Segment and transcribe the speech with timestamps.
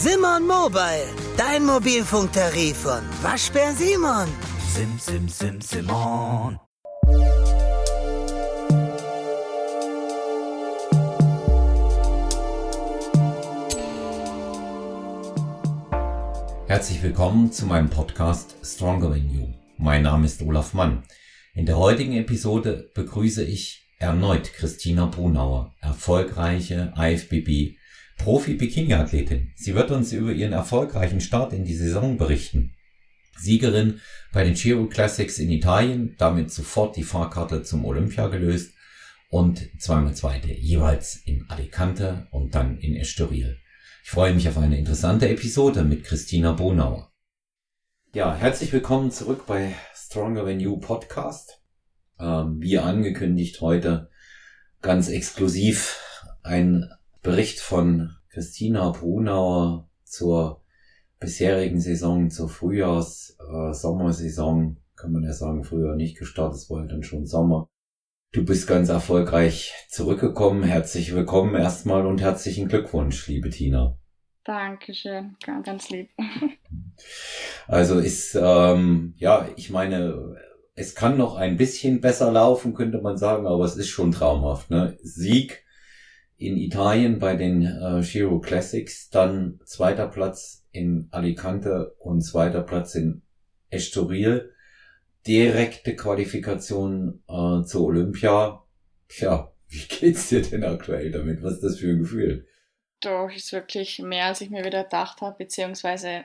[0.00, 4.28] Simon Mobile, dein Mobilfunktarif von Waschbär Simon.
[4.72, 6.56] Sim, sim, sim, Simon.
[16.68, 19.48] Herzlich willkommen zu meinem Podcast Stronger Than You.
[19.78, 21.02] Mein Name ist Olaf Mann.
[21.54, 27.77] In der heutigen Episode begrüße ich erneut Christina Brunauer, erfolgreiche IFBB
[28.18, 29.52] Profi-Bikini-Athletin.
[29.56, 32.74] Sie wird uns über ihren erfolgreichen Start in die Saison berichten.
[33.38, 34.00] Siegerin
[34.32, 38.72] bei den Giro Classics in Italien, damit sofort die Fahrkarte zum Olympia gelöst
[39.30, 43.58] und zweimal zweite, jeweils in Alicante und dann in Estoril.
[44.04, 47.12] Ich freue mich auf eine interessante Episode mit Christina Bonauer.
[48.14, 51.62] Ja, herzlich willkommen zurück bei Stronger Than You Podcast.
[52.18, 54.10] Ähm, wie angekündigt heute
[54.80, 56.00] ganz exklusiv
[56.42, 56.90] ein
[57.22, 60.62] Bericht von Christina Brunauer zur
[61.18, 66.88] bisherigen Saison, zur Frühjahrs-Sommersaison, äh, kann man ja sagen, früher nicht gestartet, es war ja
[66.88, 67.68] dann schon Sommer.
[68.32, 70.62] Du bist ganz erfolgreich zurückgekommen.
[70.62, 73.96] Herzlich willkommen erstmal und herzlichen Glückwunsch, liebe Tina.
[74.44, 76.10] Dankeschön, ganz lieb.
[77.68, 80.36] Also ist, ähm, ja, ich meine,
[80.74, 84.70] es kann noch ein bisschen besser laufen, könnte man sagen, aber es ist schon traumhaft.
[84.70, 84.96] Ne?
[85.02, 85.64] Sieg
[86.38, 92.94] in Italien bei den äh, Giro Classics, dann zweiter Platz in Alicante und zweiter Platz
[92.94, 93.22] in
[93.70, 94.52] Estoril.
[95.26, 98.62] Direkte Qualifikation äh, zur Olympia.
[99.08, 101.42] Tja, wie geht's dir denn aktuell damit?
[101.42, 102.46] Was ist das für ein Gefühl?
[103.00, 106.24] Doch, ist wirklich mehr, als ich mir wieder gedacht habe, beziehungsweise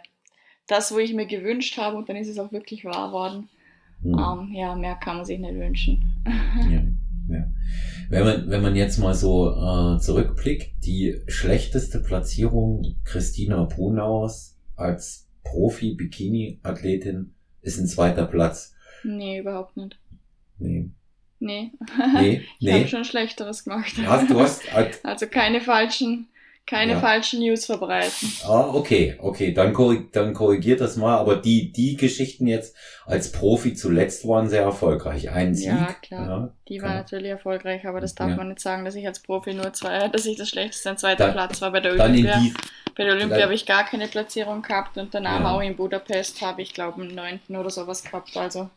[0.67, 3.50] das, wo ich mir gewünscht habe, und dann ist es auch wirklich wahr worden.
[4.02, 4.14] Hm.
[4.14, 6.06] Ähm, ja, mehr kann man sich nicht wünschen.
[6.69, 6.84] Ja.
[7.30, 7.45] Ja.
[8.09, 15.28] Wenn man, wenn man jetzt mal so äh, zurückblickt, die schlechteste Platzierung Christina Brunauers als
[15.44, 18.76] Profi-Bikini-Athletin ist ein zweiter Platz.
[19.04, 19.98] Nee, überhaupt nicht.
[20.59, 20.90] Nee.
[21.40, 21.72] Nee.
[22.13, 22.74] Nee, ich nee.
[22.74, 23.94] habe schon Schlechteres gemacht.
[24.06, 24.62] Hast, du hast,
[25.03, 26.28] also keine falschen
[26.66, 27.00] keine ja.
[27.00, 28.31] falschen News verbreiten.
[28.46, 32.75] Ah, okay, okay, dann, korrig dann korrigiert das mal, aber die, die Geschichten jetzt
[33.06, 35.29] als Profi zuletzt waren sehr erfolgreich.
[35.29, 35.68] Ein Sieg.
[35.68, 36.28] Ja, klar.
[36.28, 38.35] Ja, die war natürlich erfolgreich, aber das darf ja.
[38.38, 41.25] man nicht sagen, dass ich als Profi nur zwei, dass ich das schlechteste ein zweiter
[41.25, 42.40] dann, Platz war bei der Olympia.
[42.40, 42.53] Die,
[42.95, 46.62] bei der Olympia habe ich gar keine Platzierung gehabt und danach auch in Budapest habe
[46.62, 48.69] ich glaube einen neunten oder sowas gehabt, also.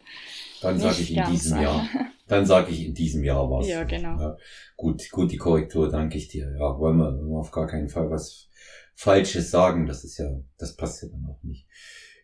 [0.60, 1.88] Dann sage ich in diesem Jahr.
[2.28, 3.68] Dann sage ich in diesem Jahr was.
[3.68, 4.18] Ja, genau.
[4.18, 4.36] Ja.
[4.76, 6.52] Gut, gut, die Korrektur, danke ich dir.
[6.58, 8.48] Ja, wollen wir, wollen wir auf gar keinen Fall was
[8.94, 9.86] Falsches sagen.
[9.86, 11.66] Das ist ja, das passt ja dann auch nicht.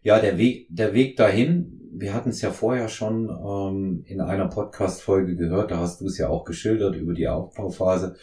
[0.02, 4.48] Ja, der Weg, der Weg dahin, wir hatten es ja vorher schon ähm, in einer
[4.48, 8.16] Podcast-Folge gehört, da hast du es ja auch geschildert über die Aufbauphase.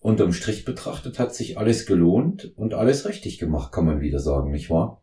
[0.00, 4.50] Unterm Strich betrachtet hat sich alles gelohnt und alles richtig gemacht, kann man wieder sagen,
[4.50, 5.01] nicht wahr?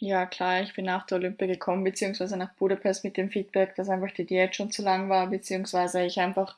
[0.00, 3.88] Ja, klar, ich bin nach der Olympia gekommen, beziehungsweise nach Budapest mit dem Feedback, dass
[3.88, 6.56] einfach die Diät schon zu lang war, beziehungsweise ich einfach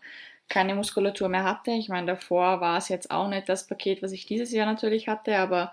[0.49, 1.71] keine Muskulatur mehr hatte.
[1.73, 5.07] Ich meine, davor war es jetzt auch nicht das Paket, was ich dieses Jahr natürlich
[5.09, 5.73] hatte, aber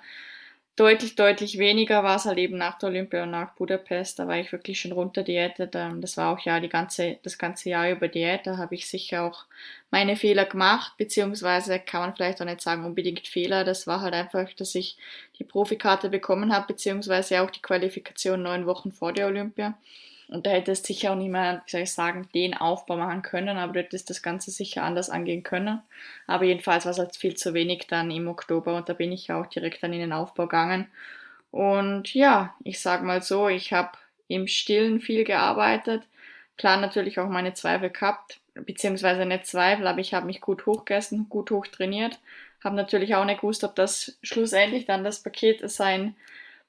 [0.76, 4.20] deutlich, deutlich weniger war es halt eben nach der Olympia und nach Budapest.
[4.20, 5.76] Da war ich wirklich schon runter diätet.
[5.76, 8.46] Ähm, das war auch ja die ganze, das ganze Jahr über Diät.
[8.46, 9.46] Da habe ich sicher auch
[9.92, 13.64] meine Fehler gemacht, beziehungsweise kann man vielleicht auch nicht sagen unbedingt Fehler.
[13.64, 14.98] Das war halt einfach, dass ich
[15.40, 19.78] die Profikarte bekommen habe, beziehungsweise auch die Qualifikation neun Wochen vor der Olympia.
[20.28, 23.22] Und da hätte es sicher auch nicht mehr, wie soll ich sagen, den Aufbau machen
[23.22, 25.82] können, aber du hättest das Ganze sicher anders angehen können.
[26.26, 29.32] Aber jedenfalls war es halt viel zu wenig dann im Oktober und da bin ich
[29.32, 30.88] auch direkt dann in den Aufbau gegangen.
[31.52, 33.92] Und ja, ich sag mal so, ich habe
[34.28, 36.04] im Stillen viel gearbeitet,
[36.58, 41.30] klar natürlich auch meine Zweifel gehabt, beziehungsweise nicht Zweifel, aber ich habe mich gut hochgegessen,
[41.30, 42.20] gut hochtrainiert,
[42.64, 46.16] habe natürlich auch nicht gewusst, ob das schlussendlich dann das Paket sein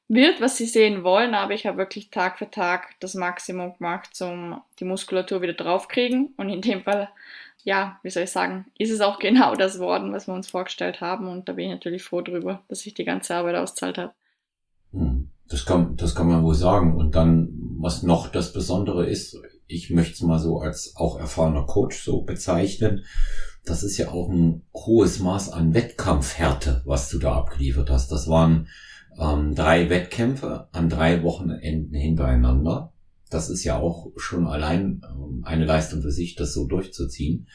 [0.08, 4.10] wird, was sie sehen wollen, aber ich habe wirklich Tag für Tag das Maximum gemacht,
[4.20, 6.34] um die Muskulatur wieder draufkriegen.
[6.36, 7.08] Und in dem Fall,
[7.64, 11.00] ja, wie soll ich sagen, ist es auch genau das worden, was wir uns vorgestellt
[11.00, 11.28] haben.
[11.28, 14.14] Und da bin ich natürlich froh drüber, dass sich die ganze Arbeit auszahlt hat.
[14.92, 16.96] Hm, das kann, das kann man wohl sagen.
[16.96, 17.48] Und dann,
[17.80, 19.36] was noch das Besondere ist,
[19.66, 23.04] ich möchte es mal so als auch erfahrener Coach so bezeichnen.
[23.64, 28.12] Das ist ja auch ein hohes Maß an Wettkampfhärte, was du da abgeliefert hast.
[28.12, 28.68] Das waren
[29.18, 32.92] ähm, drei Wettkämpfe an drei Wochenenden hintereinander.
[33.30, 37.48] Das ist ja auch schon allein ähm, eine Leistung für sich, das so durchzuziehen.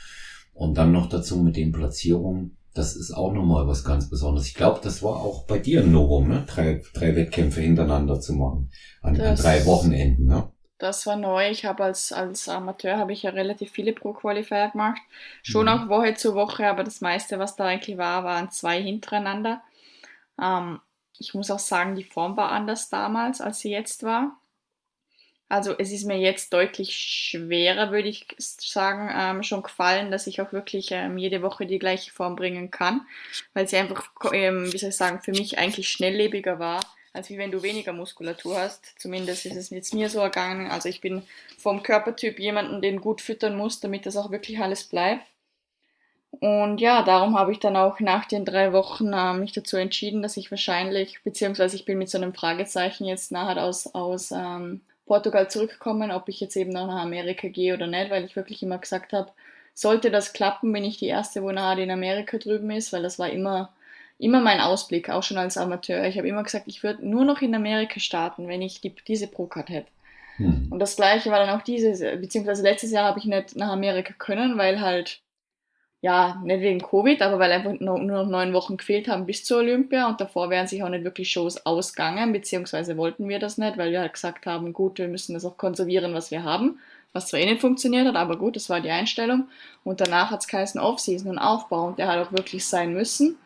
[0.54, 4.48] Und dann noch dazu mit den Platzierungen, das ist auch nochmal was ganz Besonderes.
[4.48, 6.46] Ich glaube, das war auch bei dir ein Novum, ne?
[6.48, 8.72] Drei, drei Wettkämpfe hintereinander zu machen.
[9.02, 10.52] An, an drei Wochenenden, ne?
[10.78, 11.50] Das war neu.
[11.50, 15.00] Ich habe als, als Amateur habe ich ja relativ viele Pro-Qualifier gemacht.
[15.44, 15.70] Schon mhm.
[15.70, 19.62] auch Woche zu Woche, aber das meiste, was da eigentlich war, waren zwei hintereinander.
[20.42, 20.80] Ähm,
[21.22, 24.38] ich muss auch sagen, die Form war anders damals, als sie jetzt war.
[25.50, 30.42] Also es ist mir jetzt deutlich schwerer, würde ich sagen, ähm, schon gefallen, dass ich
[30.42, 33.02] auch wirklich ähm, jede Woche die gleiche Form bringen kann,
[33.54, 36.80] weil sie einfach, ähm, wie soll ich sagen, für mich eigentlich schnelllebiger war,
[37.14, 39.00] als wie wenn du weniger Muskulatur hast.
[39.00, 40.72] Zumindest ist es jetzt mir so ergangen.
[40.72, 41.22] Also ich bin
[41.58, 45.26] vom Körpertyp jemanden, den gut füttern muss, damit das auch wirklich alles bleibt.
[46.40, 50.22] Und ja, darum habe ich dann auch nach den drei Wochen äh, mich dazu entschieden,
[50.22, 54.82] dass ich wahrscheinlich, beziehungsweise ich bin mit so einem Fragezeichen jetzt nachher aus, aus ähm,
[55.06, 58.64] Portugal zurückkommen, ob ich jetzt eben noch nach Amerika gehe oder nicht, weil ich wirklich
[58.64, 59.32] immer gesagt habe,
[59.74, 63.20] sollte das klappen, bin ich die Erste, wo nachher in Amerika drüben ist, weil das
[63.20, 63.74] war immer,
[64.18, 66.06] immer mein Ausblick, auch schon als Amateur.
[66.06, 69.28] Ich habe immer gesagt, ich würde nur noch in Amerika starten, wenn ich die, diese
[69.28, 69.92] Pro-Card hätte.
[70.38, 70.68] Hm.
[70.70, 74.14] Und das gleiche war dann auch dieses, beziehungsweise letztes Jahr habe ich nicht nach Amerika
[74.18, 75.20] können, weil halt
[76.02, 79.60] ja, nicht wegen Covid, aber weil einfach nur, noch neun Wochen gefehlt haben bis zur
[79.60, 83.78] Olympia und davor wären sich auch nicht wirklich Shows ausgegangen, beziehungsweise wollten wir das nicht,
[83.78, 86.80] weil wir halt gesagt haben, gut, wir müssen das auch konservieren, was wir haben,
[87.14, 89.48] was zwar eh nicht funktioniert hat, aber gut, das war die Einstellung.
[89.84, 93.38] Und danach hat es geheißen Off-Season und Aufbau und der hat auch wirklich sein müssen.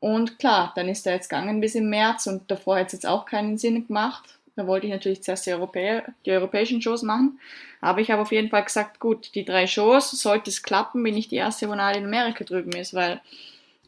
[0.00, 3.06] Und klar, dann ist er jetzt gegangen bis im März und davor hat es jetzt
[3.06, 7.38] auch keinen Sinn gemacht, da wollte ich natürlich zuerst die, Europä die europäischen Shows machen.
[7.80, 11.16] Aber ich habe auf jeden Fall gesagt, gut, die drei Shows, sollte es klappen, bin
[11.16, 13.20] ich die erste, wo in Amerika drüben ist, weil,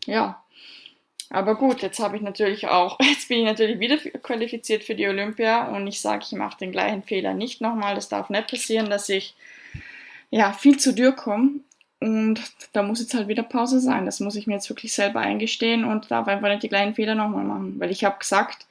[0.06, 0.40] ja.
[1.28, 5.08] Aber gut, jetzt habe ich natürlich auch, jetzt bin ich natürlich wieder qualifiziert für die
[5.08, 7.96] Olympia und ich sage, ich mache den gleichen Fehler nicht nochmal.
[7.96, 9.34] Das darf nicht passieren, dass ich,
[10.31, 11.50] ja, viel zu dürr komme.
[11.99, 12.40] Und
[12.73, 14.06] da muss jetzt halt wieder Pause sein.
[14.06, 17.16] Das muss ich mir jetzt wirklich selber eingestehen und darf einfach nicht die gleichen Fehler
[17.16, 17.75] nochmal machen.
[17.81, 18.66] Weil ich habe gesagt,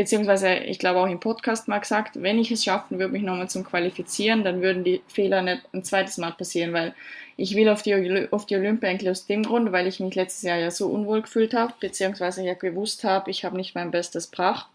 [0.00, 3.50] beziehungsweise ich glaube auch im Podcast mal gesagt, wenn ich es schaffen würde, mich nochmal
[3.50, 6.94] zum Qualifizieren, dann würden die Fehler nicht ein zweites Mal passieren, weil
[7.36, 10.40] ich will auf die, auf die Olympia eigentlich aus dem Grund, weil ich mich letztes
[10.40, 14.30] Jahr ja so unwohl gefühlt habe, beziehungsweise ja gewusst habe, ich habe nicht mein Bestes
[14.30, 14.68] gebracht.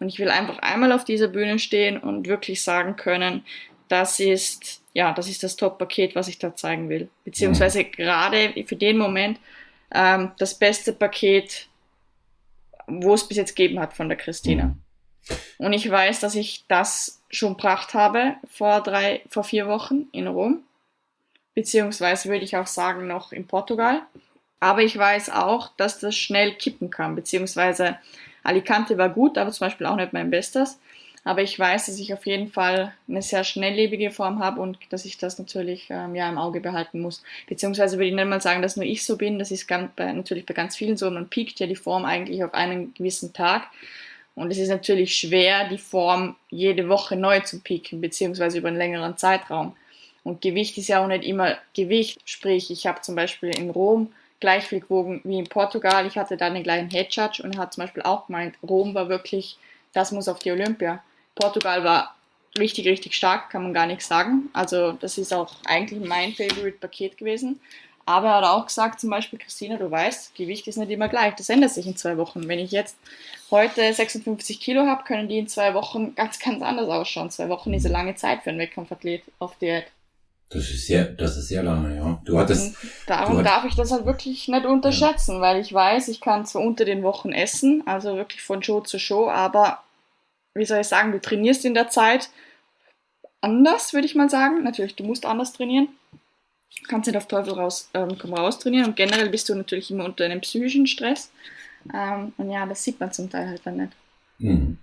[0.00, 3.44] Und ich will einfach einmal auf dieser Bühne stehen und wirklich sagen können,
[3.86, 7.08] das ist, ja, das ist das Top-Paket, was ich da zeigen will.
[7.24, 7.92] Beziehungsweise mhm.
[7.92, 9.38] gerade für den Moment
[9.94, 11.68] ähm, das beste Paket,
[12.86, 14.64] wo es bis jetzt gegeben hat von der Christina.
[14.64, 14.82] Mhm.
[15.58, 20.26] Und ich weiß, dass ich das schon gebracht habe vor drei, vor vier Wochen in
[20.26, 20.62] Rom.
[21.54, 24.02] Beziehungsweise würde ich auch sagen noch in Portugal.
[24.60, 27.14] Aber ich weiß auch, dass das schnell kippen kann.
[27.14, 27.98] Beziehungsweise
[28.42, 30.78] Alicante war gut, aber zum Beispiel auch nicht mein Bestes.
[31.24, 35.04] Aber ich weiß, dass ich auf jeden Fall eine sehr schnelllebige Form habe und dass
[35.04, 37.22] ich das natürlich ähm, ja im Auge behalten muss.
[37.48, 39.38] Beziehungsweise würde ich nicht mal sagen, dass nur ich so bin.
[39.38, 41.08] Das ist ganz, bei, natürlich bei ganz vielen so.
[41.10, 43.68] Man piekt ja die Form eigentlich auf einen gewissen Tag.
[44.34, 48.78] Und es ist natürlich schwer, die Form jede Woche neu zu pieken, beziehungsweise über einen
[48.78, 49.76] längeren Zeitraum.
[50.24, 52.20] Und Gewicht ist ja auch nicht immer Gewicht.
[52.24, 56.06] Sprich, ich habe zum Beispiel in Rom gleich viel gewogen wie in Portugal.
[56.06, 58.94] Ich hatte da den gleichen Head Judge und er hat zum Beispiel auch gemeint, Rom
[58.94, 59.56] war wirklich,
[59.92, 61.02] das muss auf die Olympia.
[61.34, 62.14] Portugal war
[62.58, 64.50] richtig, richtig stark, kann man gar nichts sagen.
[64.52, 67.60] Also das ist auch eigentlich mein Favorite-Paket gewesen.
[68.04, 71.34] Aber er hat auch gesagt, zum Beispiel, Christina, du weißt, Gewicht ist nicht immer gleich.
[71.36, 72.48] Das ändert sich in zwei Wochen.
[72.48, 72.96] Wenn ich jetzt
[73.50, 77.30] heute 56 Kilo habe, können die in zwei Wochen ganz, ganz anders ausschauen.
[77.30, 79.84] Zwei Wochen ist eine lange Zeit für einen Wettkampfathlet auf Diät.
[80.50, 82.20] Das ist sehr, das ist sehr lange, ja.
[82.24, 82.76] Du hattest.
[82.82, 85.40] Und darum du darf ich das halt wirklich nicht unterschätzen, ja.
[85.40, 88.98] weil ich weiß, ich kann zwar unter den Wochen essen, also wirklich von Show zu
[88.98, 89.82] Show, aber
[90.54, 92.30] wie soll ich sagen, du trainierst in der Zeit
[93.40, 94.62] anders, würde ich mal sagen.
[94.62, 95.88] Natürlich, du musst anders trainieren.
[96.80, 99.90] Du kannst nicht auf Teufel raus, ähm, komm raus trainieren und generell bist du natürlich
[99.90, 101.30] immer unter einem psychischen Stress.
[101.92, 103.92] Ähm, und ja, das sieht man zum Teil halt dann nicht.
[104.38, 104.78] Mhm.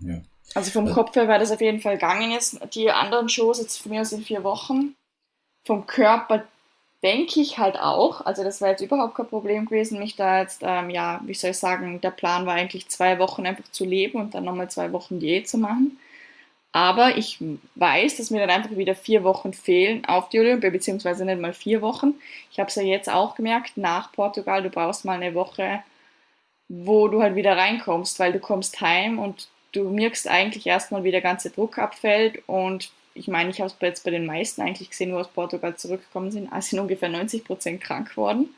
[0.00, 0.20] Ja.
[0.54, 2.58] Also vom also, Kopf her war das auf jeden Fall gegangen jetzt.
[2.74, 4.94] Die anderen Shows jetzt von mir aus in vier Wochen.
[5.64, 6.44] Vom Körper
[7.02, 8.24] denke ich halt auch.
[8.24, 11.50] Also das war jetzt überhaupt kein Problem gewesen, mich da jetzt, ähm, ja, wie soll
[11.50, 14.92] ich sagen, der Plan war eigentlich zwei Wochen einfach zu leben und dann nochmal zwei
[14.92, 15.98] Wochen Diät zu machen.
[16.72, 17.38] Aber ich
[17.74, 21.52] weiß, dass mir dann einfach wieder vier Wochen fehlen auf die Olympia, beziehungsweise nicht mal
[21.52, 22.14] vier Wochen.
[22.50, 25.82] Ich habe es ja jetzt auch gemerkt, nach Portugal, du brauchst mal eine Woche,
[26.68, 31.10] wo du halt wieder reinkommst, weil du kommst heim und du merkst eigentlich erstmal, wie
[31.10, 34.90] der ganze Druck abfällt und ich meine, ich habe es jetzt bei den meisten eigentlich
[34.90, 38.48] gesehen, wo aus Portugal zurückgekommen sind, sind ungefähr 90 Prozent krank geworden,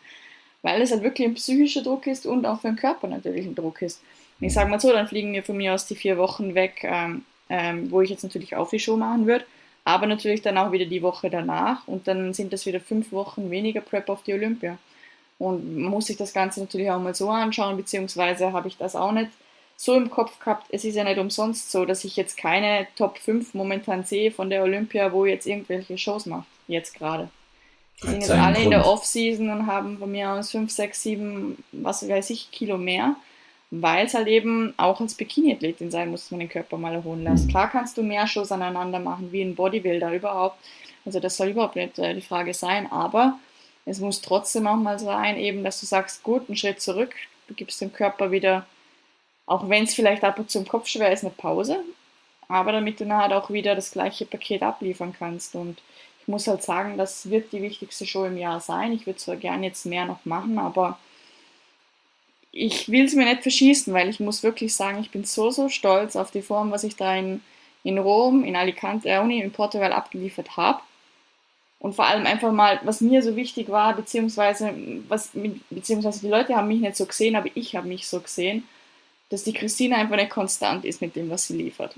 [0.62, 3.54] weil es halt wirklich ein psychischer Druck ist und auch für den Körper natürlich ein
[3.54, 4.00] Druck ist.
[4.40, 6.80] Und ich sage mal so, dann fliegen wir von mir aus die vier Wochen weg,
[6.84, 9.44] ähm, ähm, wo ich jetzt natürlich auch die Show machen würde,
[9.84, 13.50] aber natürlich dann auch wieder die Woche danach und dann sind das wieder fünf Wochen
[13.50, 14.78] weniger Prep auf die Olympia.
[15.38, 18.96] Und man muss sich das Ganze natürlich auch mal so anschauen, beziehungsweise habe ich das
[18.96, 19.30] auch nicht
[19.76, 23.18] so im Kopf gehabt, es ist ja nicht umsonst so, dass ich jetzt keine Top
[23.18, 27.28] 5 momentan sehe von der Olympia, wo jetzt irgendwelche Shows macht, jetzt gerade.
[28.02, 28.64] Die sind jetzt alle Grund.
[28.64, 32.76] in der Off-Season und haben von mir aus 5, 6, 7, was weiß ich, Kilo
[32.76, 33.16] mehr,
[33.70, 37.24] weil es halt eben auch als Bikini-Athletin sein muss, dass man den Körper mal erholen
[37.24, 37.46] lässt.
[37.46, 37.50] Mhm.
[37.50, 40.58] Klar kannst du mehr Shows aneinander machen, wie ein Bodybuilder überhaupt.
[41.04, 43.38] Also das soll überhaupt nicht äh, die Frage sein, aber
[43.84, 47.14] es muss trotzdem auch mal sein, eben, dass du sagst, gut, einen Schritt zurück,
[47.48, 48.66] du gibst dem Körper wieder,
[49.46, 51.80] auch wenn es vielleicht ab und zu im Kopf schwer ist, eine Pause,
[52.48, 55.54] aber damit du nachher auch wieder das gleiche Paket abliefern kannst.
[55.54, 55.78] Und
[56.20, 58.92] ich muss halt sagen, das wird die wichtigste Show im Jahr sein.
[58.92, 60.98] Ich würde zwar gerne jetzt mehr noch machen, aber
[62.52, 65.68] ich will es mir nicht verschießen, weil ich muss wirklich sagen, ich bin so, so
[65.68, 67.42] stolz auf die Form, was ich da in,
[67.82, 70.80] in Rom, in Alicante, äh, in Portugal abgeliefert habe.
[71.80, 74.72] Und vor allem einfach mal, was mir so wichtig war, beziehungsweise,
[75.08, 75.32] was,
[75.68, 78.66] beziehungsweise die Leute haben mich nicht so gesehen, aber ich habe mich so gesehen,
[79.34, 81.96] dass die Christina einfach nicht konstant ist mit dem, was sie liefert.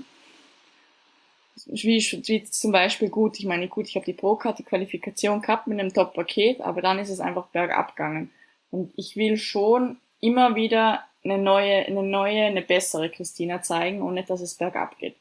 [1.67, 5.67] Wie, wie zum Beispiel gut, ich meine, gut, ich habe die Pro-Card, die Qualifikation gehabt
[5.67, 8.31] mit einem Top-Paket, aber dann ist es einfach bergab gegangen.
[8.71, 14.23] Und ich will schon immer wieder eine neue, eine neue, eine bessere Christina zeigen, ohne
[14.23, 15.15] dass es bergab geht.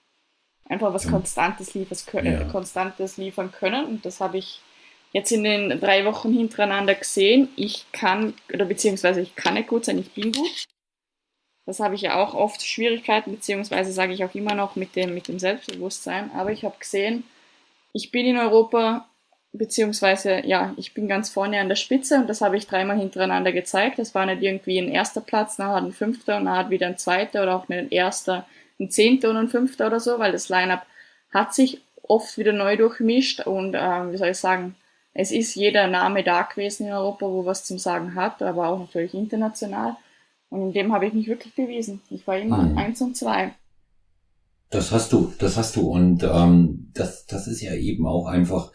[0.66, 2.44] Einfach was Konstantes, liefers, ja.
[2.44, 3.84] Konstantes liefern können.
[3.84, 4.60] Und das habe ich
[5.12, 7.50] jetzt in den drei Wochen hintereinander gesehen.
[7.56, 10.66] Ich kann, oder beziehungsweise ich kann nicht gut sein, ich bin gut.
[11.66, 15.14] Das habe ich ja auch oft Schwierigkeiten, beziehungsweise sage ich auch immer noch mit dem,
[15.14, 16.30] mit dem Selbstbewusstsein.
[16.32, 17.24] Aber ich habe gesehen,
[17.92, 19.06] ich bin in Europa
[19.52, 23.52] beziehungsweise ja, ich bin ganz vorne an der Spitze und das habe ich dreimal hintereinander
[23.52, 23.98] gezeigt.
[23.98, 27.42] Das war nicht irgendwie ein erster Platz, nachher ein fünfter und nachher wieder ein zweiter
[27.42, 28.46] oder auch ein erster,
[28.78, 30.86] ein zehnter und ein fünfter oder so, weil das Line-up
[31.32, 34.76] hat sich oft wieder neu durchmischt und äh, wie soll ich sagen,
[35.14, 38.78] es ist jeder Name da gewesen in Europa, wo was zum Sagen hat, aber auch
[38.78, 39.96] natürlich international.
[40.50, 42.00] Und in dem habe ich mich wirklich bewiesen.
[42.10, 42.78] Ich war immer mhm.
[42.78, 43.54] eins und zwei.
[44.70, 48.72] Das hast du, das hast du und ähm, das, das ist ja eben auch einfach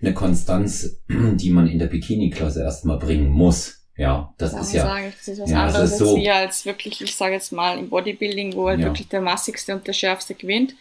[0.00, 3.82] eine Konstanz, die man in der Bikini-Klasse erstmal bringen muss.
[3.96, 4.82] Ja, das Sagen, ist ja.
[4.82, 6.16] Sagen, das ist was ja, anderes ist so.
[6.16, 8.86] als als wirklich, ich sage jetzt mal, im Bodybuilding, wo halt Ja.
[8.86, 10.74] wirklich der massigste und der schärfste gewinnt.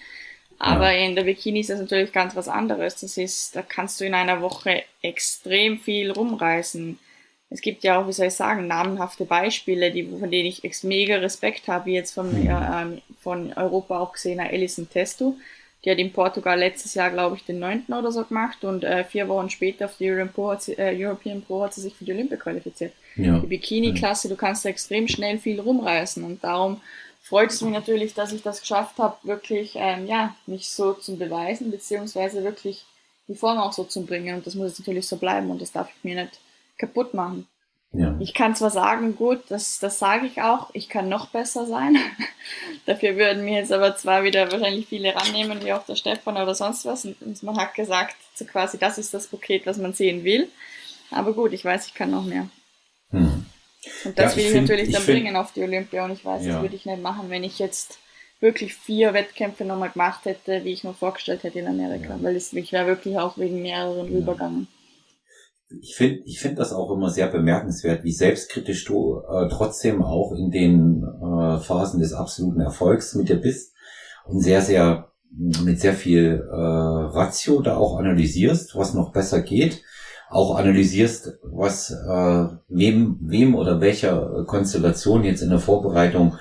[0.60, 1.06] Aber Ja.
[1.06, 2.98] in der Bikini ist das natürlich ganz was anderes.
[3.00, 7.00] Das ist, da kannst du in einer Woche extrem viel rumreißen.
[7.50, 11.18] Es gibt ja auch, wie soll ich sagen, namenhafte Beispiele, die, von denen ich mega
[11.18, 15.36] Respekt habe, wie jetzt von, ähm, von Europa auch gesehener Alison Testo.
[15.84, 19.04] Die hat in Portugal letztes Jahr, glaube ich, den neunten oder so gemacht und äh,
[19.04, 21.94] vier Wochen später auf die European Pro, hat sie, äh, European Pro hat sie sich
[21.94, 22.94] für die Olympia qualifiziert.
[23.16, 23.38] Ja.
[23.38, 26.82] Die Bikini-Klasse, du kannst da extrem schnell viel rumreißen und darum
[27.22, 31.18] freut es mich natürlich, dass ich das geschafft habe, wirklich, ähm, ja, mich so zu
[31.18, 32.84] beweisen, beziehungsweise wirklich
[33.28, 35.72] die Form auch so zu bringen und das muss jetzt natürlich so bleiben und das
[35.72, 36.40] darf ich mir nicht
[36.78, 37.48] kaputt machen.
[37.92, 38.14] Ja.
[38.20, 41.96] Ich kann zwar sagen, gut, das, das sage ich auch, ich kann noch besser sein.
[42.86, 46.54] Dafür würden mir jetzt aber zwar wieder wahrscheinlich viele rannehmen, wie auch der Stefan oder
[46.56, 47.06] sonst was.
[47.06, 50.50] Und man hat gesagt, so quasi, das ist das Paket, was man sehen will.
[51.12, 52.50] Aber gut, ich weiß, ich kann noch mehr.
[53.12, 53.46] Hm.
[54.04, 56.04] Und das Ja, will ich ich find- natürlich ich dann find- bringen auf die Olympia.
[56.04, 56.54] Und ich weiß, Ja.
[56.54, 58.00] das würde ich nicht machen, wenn ich jetzt
[58.42, 62.18] wirklich vier Wettkämpfe nochmal gemacht hätte, wie ich mir vorgestellt hätte in Amerika.
[62.20, 64.18] Weil es, ich wäre wirklich auch wegen mehreren Ja.
[64.20, 64.68] Übergangen.
[65.82, 70.34] Ich finde ich find das auch immer sehr bemerkenswert, wie selbstkritisch du äh, trotzdem auch
[70.34, 73.74] in den äh, Phasen des absoluten Erfolgs mit dir bist
[74.26, 79.82] und sehr, sehr mit sehr viel äh, Ratio da auch analysierst, was noch besser geht,
[80.30, 86.38] auch analysierst, was äh, wem, wem oder welcher Konstellation jetzt in der Vorbereitung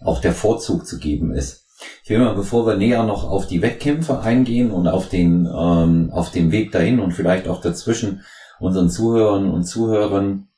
[0.00, 1.66] auch der Vorzug zu geben ist.
[2.02, 6.10] Ich will mal, bevor wir näher noch auf die Wettkämpfe eingehen und auf den, ähm,
[6.12, 8.22] auf den Weg dahin und vielleicht auch dazwischen
[8.60, 10.48] unseren Zuhörern und Zuhörern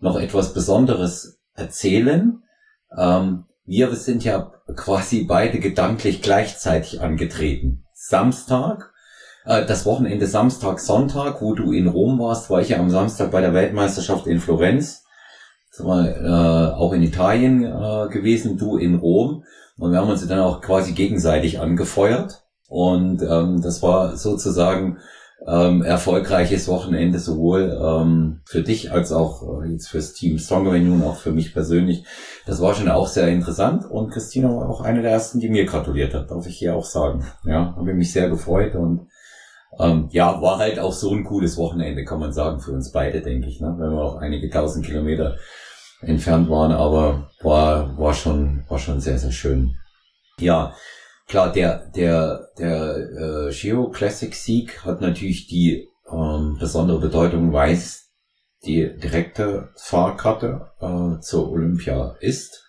[0.00, 2.42] noch etwas Besonderes erzählen.
[2.96, 7.84] Ähm, wir sind ja quasi beide gedanklich gleichzeitig angetreten.
[7.92, 8.92] Samstag,
[9.44, 13.30] äh, das Wochenende Samstag, Sonntag, wo du in Rom warst, war ich ja am Samstag
[13.30, 15.04] bei der Weltmeisterschaft in Florenz.
[15.76, 19.44] Das war äh, auch in Italien äh, gewesen, du in Rom.
[19.78, 22.44] Und wir haben uns dann auch quasi gegenseitig angefeuert.
[22.68, 24.98] Und ähm, das war sozusagen
[25.46, 30.94] ähm, erfolgreiches Wochenende sowohl ähm, für dich als auch äh, jetzt fürs Team Stronger Venue
[30.94, 32.04] und auch für mich persönlich.
[32.46, 35.64] Das war schon auch sehr interessant und Christina war auch eine der ersten, die mir
[35.64, 37.24] gratuliert hat, darf ich hier auch sagen.
[37.44, 39.08] Ja, habe mich sehr gefreut und
[39.78, 43.20] ähm, ja, war halt auch so ein cooles Wochenende, kann man sagen, für uns beide,
[43.20, 43.74] denke ich, ne?
[43.78, 45.36] wenn wir auch einige tausend Kilometer
[46.00, 49.76] entfernt waren, aber war, war schon, war schon sehr, sehr schön.
[50.38, 50.74] Ja,
[51.28, 57.74] klar, der, der, der äh, Geo Classic Sieg hat natürlich die ähm, besondere Bedeutung, weil
[57.74, 58.08] es
[58.64, 62.64] die direkte Fahrkarte äh, zur Olympia ist.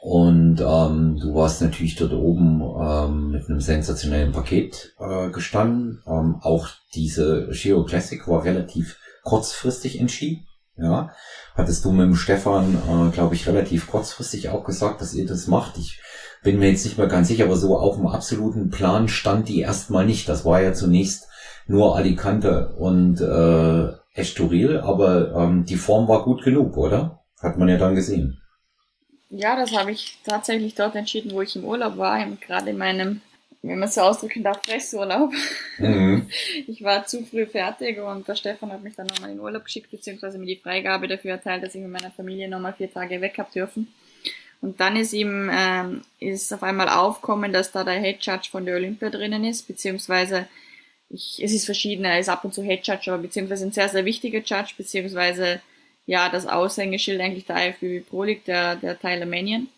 [0.00, 6.02] Und ähm, du warst natürlich dort oben ähm, mit einem sensationellen Paket äh, gestanden.
[6.06, 10.46] Ähm, auch diese Geo Classic war relativ kurzfristig entschieden.
[10.80, 11.10] Ja,
[11.56, 15.48] hattest du mit dem Stefan, äh, glaube ich, relativ kurzfristig auch gesagt, dass ihr das
[15.48, 15.76] macht.
[15.76, 16.00] Ich
[16.42, 19.60] bin mir jetzt nicht mehr ganz sicher, aber so auf dem absoluten Plan stand die
[19.60, 20.28] erstmal nicht.
[20.28, 21.28] Das war ja zunächst
[21.66, 27.22] nur Alicante und äh, Estoril, aber ähm, die Form war gut genug, oder?
[27.40, 28.40] Hat man ja dann gesehen.
[29.30, 33.20] Ja, das habe ich tatsächlich dort entschieden, wo ich im Urlaub war, gerade in meinem
[33.62, 35.32] wenn man so ausdrücken darf, Fressurlaub.
[35.78, 36.28] Mhm.
[36.66, 39.90] Ich war zu früh fertig und der Stefan hat mich dann nochmal in Urlaub geschickt,
[39.90, 43.36] beziehungsweise mir die Freigabe dafür erteilt, dass ich mit meiner Familie nochmal vier Tage weg
[43.38, 43.88] habe dürfen.
[44.60, 48.64] Und dann ist ihm, ähm, ist auf einmal aufkommen, dass da der Head Judge von
[48.64, 50.48] der Olympia drinnen ist, beziehungsweise
[51.10, 53.88] ich, es ist verschieden, er ist ab und zu Head Judge, aber beziehungsweise ein sehr,
[53.88, 55.60] sehr wichtiger Judge, beziehungsweise
[56.06, 59.68] ja, das Aushängeschild eigentlich der IFBB Pro League, der, der Tyler Mannion.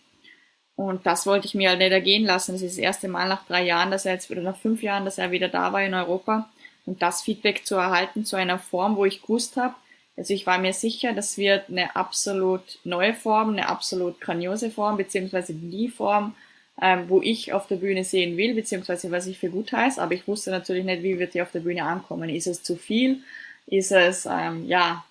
[0.76, 2.52] Und das wollte ich mir halt nicht ergehen lassen.
[2.52, 5.04] Das ist das erste Mal nach drei Jahren, dass er jetzt, oder nach fünf Jahren,
[5.04, 6.48] dass er wieder da war in Europa.
[6.86, 9.74] Und das Feedback zu erhalten zu einer Form, wo ich gewusst habe,
[10.20, 14.98] also ich war mir sicher, das wird eine absolut neue Form, eine absolut grandiose Form,
[14.98, 16.34] beziehungsweise die Form,
[16.82, 19.98] ähm, wo ich auf der Bühne sehen will, beziehungsweise was ich für gut heiße.
[19.98, 22.28] Aber ich wusste natürlich nicht, wie wird die auf der Bühne ankommen.
[22.28, 23.22] Ist es zu viel?
[23.66, 25.06] Ist es, ähm, ja,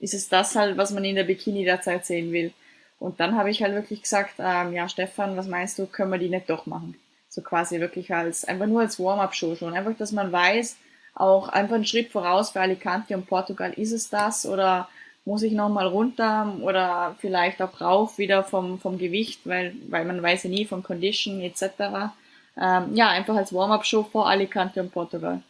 [0.00, 2.52] ist es das halt, was man in der Bikini derzeit sehen will?
[2.98, 6.18] Und dann habe ich halt wirklich gesagt, ähm, ja Stefan, was meinst du, können wir
[6.18, 6.96] die nicht doch machen?
[7.28, 9.74] So quasi wirklich als, einfach nur als Warm-up-Show schon.
[9.74, 10.76] Einfach, dass man weiß,
[11.18, 14.88] auch einfach einen Schritt voraus für Alicante und Portugal, ist es das oder
[15.24, 20.22] muss ich nochmal runter oder vielleicht auch rauf wieder vom, vom Gewicht, weil, weil man
[20.22, 22.12] weiß ja nie von Condition etc.
[22.60, 25.42] Ähm, ja, einfach als Warm-up-Show vor Alicante und Portugal.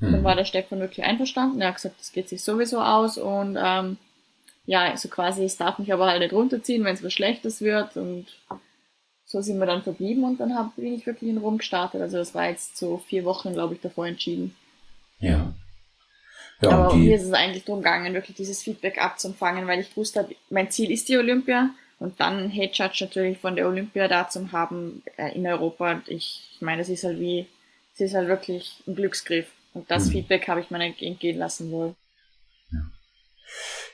[0.00, 0.12] Hm.
[0.12, 1.60] Dann war der Stefan wirklich einverstanden.
[1.60, 3.96] Er hat gesagt, das geht sich sowieso aus und ähm,
[4.66, 7.96] ja, also quasi, es darf mich aber halt nicht runterziehen, wenn es was Schlechtes wird
[7.96, 8.26] und
[9.24, 12.02] so sind wir dann verblieben und dann hab, bin ich wirklich in Rom gestartet.
[12.02, 14.54] Also das war jetzt so vier Wochen, glaube ich, davor entschieden.
[15.18, 15.54] Ja.
[16.60, 20.28] ja aber mir ist es eigentlich darum gegangen, wirklich dieses Feedback abzufangen, weil ich wusste,
[20.50, 24.52] mein Ziel ist die Olympia und dann Head Judge natürlich von der Olympia da zu
[24.52, 26.02] haben äh, in Europa.
[26.06, 27.46] Ich, ich meine, es ist halt wie,
[27.94, 30.12] es ist halt wirklich ein Glücksgriff und das mhm.
[30.12, 31.96] Feedback habe ich mir nicht entgehen lassen wollen.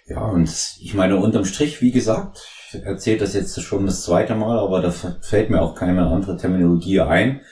[0.07, 4.35] Ja, und ich meine, unterm Strich, wie gesagt, ich erzähle das jetzt schon das zweite
[4.35, 7.42] Mal, aber da fällt mir auch keine andere Terminologie ein.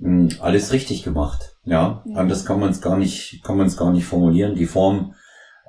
[0.00, 1.56] Hm, alles richtig gemacht.
[1.64, 2.16] Ja, ja.
[2.16, 4.54] anders kann man es gar nicht, kann man es gar nicht formulieren.
[4.54, 5.14] Die Form,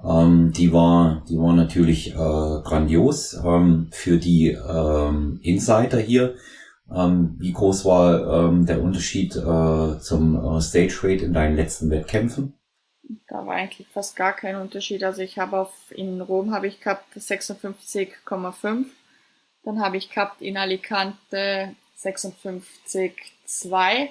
[0.03, 6.35] ähm, die war, die war natürlich äh, grandios ähm, für die ähm, Insider hier.
[6.93, 11.89] Ähm, wie groß war ähm, der Unterschied äh, zum äh, Stage Rate in deinen letzten
[11.89, 12.53] Wettkämpfen?
[13.27, 15.03] Da war eigentlich fast gar kein Unterschied.
[15.03, 18.85] Also ich habe auf, in Rom habe ich gehabt 56,5.
[19.63, 24.09] Dann habe ich gehabt in Alicante 56,2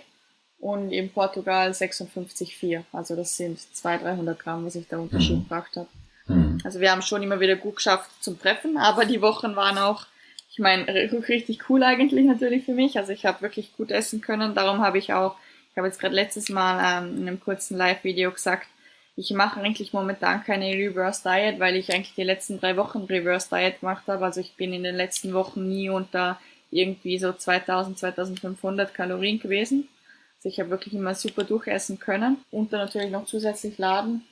[0.59, 2.85] und in Portugal 56,4.
[2.92, 5.42] Also das sind 200, 300 Gramm, was ich da Unterschied mhm.
[5.42, 5.88] gebracht habe.
[6.27, 6.59] Mhm.
[6.64, 10.07] Also wir haben schon immer wieder gut geschafft zum Treffen, aber die Wochen waren auch,
[10.51, 12.97] ich meine, richtig cool eigentlich natürlich für mich.
[12.97, 14.55] Also ich habe wirklich gut essen können.
[14.55, 15.37] Darum habe ich auch,
[15.73, 18.68] ich habe jetzt gerade letztes Mal ähm, in einem kurzen Live-Video gesagt,
[19.16, 23.49] ich mache eigentlich momentan keine Reverse Diet, weil ich eigentlich die letzten drei Wochen Reverse
[23.49, 24.25] Diet gemacht habe.
[24.25, 26.40] Also ich bin in den letzten Wochen nie unter
[26.74, 29.88] irgendwie so 2000, 2500 Kalorien gewesen.
[30.37, 34.22] Also ich habe wirklich immer super durchessen können und dann natürlich noch zusätzlich laden.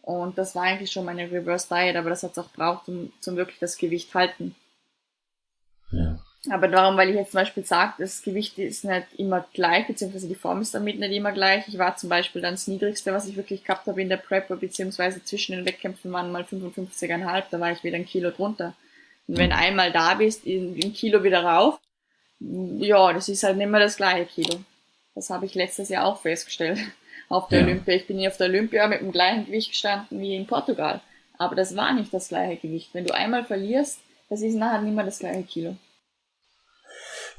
[0.00, 3.12] Und das war eigentlich schon meine Reverse Diet, aber das hat es auch braucht, um
[3.20, 4.56] zum wirklich das Gewicht halten.
[5.92, 6.18] Ja.
[6.50, 10.26] Aber darum, weil ich jetzt zum Beispiel sage, das Gewicht ist nicht immer gleich, beziehungsweise
[10.26, 11.68] die Form ist damit nicht immer gleich.
[11.68, 14.56] Ich war zum Beispiel dann das Niedrigste, was ich wirklich gehabt habe in der Prepper,
[14.56, 18.74] beziehungsweise zwischen den Wettkämpfen waren mal 55,5, da war ich wieder ein Kilo drunter.
[19.28, 21.78] Und wenn einmal da bist, ein Kilo wieder rauf,
[22.40, 24.60] ja, das ist halt nicht mehr das gleiche Kilo.
[25.14, 26.78] Das habe ich letztes Jahr auch festgestellt
[27.28, 27.66] auf der ja.
[27.66, 27.94] Olympia.
[27.94, 31.00] Ich bin hier auf der Olympia mit dem gleichen Gewicht gestanden wie in Portugal.
[31.38, 32.90] Aber das war nicht das gleiche Gewicht.
[32.92, 35.76] Wenn du einmal verlierst, das ist nachher nicht mehr das gleiche Kilo.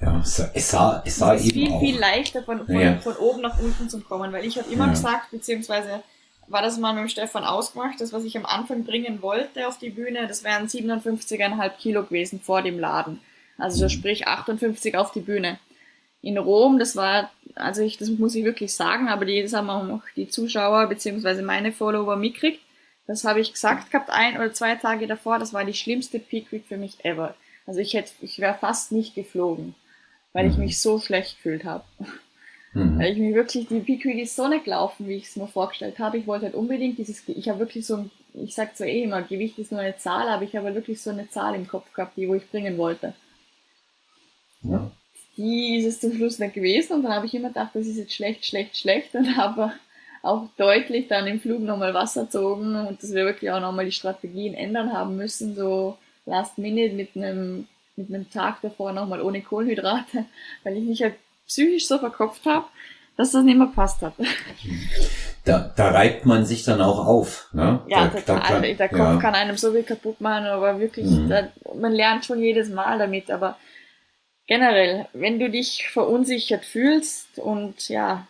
[0.01, 1.79] Ja, es sah, es sah es ist eben viel, auch.
[1.79, 2.97] viel leichter von, von, ja.
[2.97, 4.91] von, oben nach unten zu kommen, weil ich habe immer ja.
[4.91, 6.03] gesagt, beziehungsweise
[6.47, 9.79] war das mal mit dem Stefan ausgemacht, das, was ich am Anfang bringen wollte auf
[9.79, 13.19] die Bühne, das wären 57,5 Kilo gewesen vor dem Laden.
[13.57, 13.89] Also so mhm.
[13.89, 15.59] sprich 58 auf die Bühne.
[16.21, 19.69] In Rom, das war, also ich, das muss ich wirklich sagen, aber die, das haben
[19.69, 22.61] auch die Zuschauer beziehungsweise meine Follower mitgekriegt.
[23.07, 26.51] Das habe ich gesagt gehabt, ein oder zwei Tage davor, das war die schlimmste Peak
[26.51, 27.35] Week für mich ever.
[27.65, 29.75] Also ich hätte, ich wäre fast nicht geflogen
[30.33, 30.51] weil mhm.
[30.51, 31.85] ich mich so schlecht gefühlt habe.
[32.73, 32.99] Mhm.
[32.99, 36.17] Weil ich mir wirklich, die Peak so nicht gelaufen, wie ich es mir vorgestellt habe.
[36.17, 39.59] Ich wollte halt unbedingt dieses, ich habe wirklich so ich sag zwar eh immer, Gewicht
[39.59, 42.17] ist nur eine Zahl, aber ich habe halt wirklich so eine Zahl im Kopf gehabt,
[42.17, 43.13] die wo ich bringen wollte.
[44.63, 44.91] Ja.
[45.37, 47.97] Die ist es zum Schluss nicht gewesen und dann habe ich immer gedacht, das ist
[47.97, 49.73] jetzt schlecht, schlecht, schlecht und habe
[50.21, 53.91] auch deutlich dann im Flug nochmal Wasser zogen und dass wir wirklich auch nochmal die
[53.91, 59.41] Strategien ändern haben müssen, so last minute mit einem, mit einem Tag davor nochmal ohne
[59.41, 60.25] Kohlenhydrate,
[60.63, 61.15] weil ich mich halt
[61.47, 62.65] psychisch so verkopft habe,
[63.17, 64.13] dass das nicht mehr passt hat.
[65.45, 67.49] Da, da reibt man sich dann auch auf.
[67.53, 67.81] Ne?
[67.87, 68.23] Ja, da, total.
[68.25, 69.17] Da kann, der Kopf ja.
[69.19, 71.29] kann einem so viel kaputt machen, aber wirklich, Mhm.
[71.29, 73.57] da, man lernt schon jedes Mal damit, aber
[74.47, 78.25] generell, wenn du dich verunsichert fühlst und ja,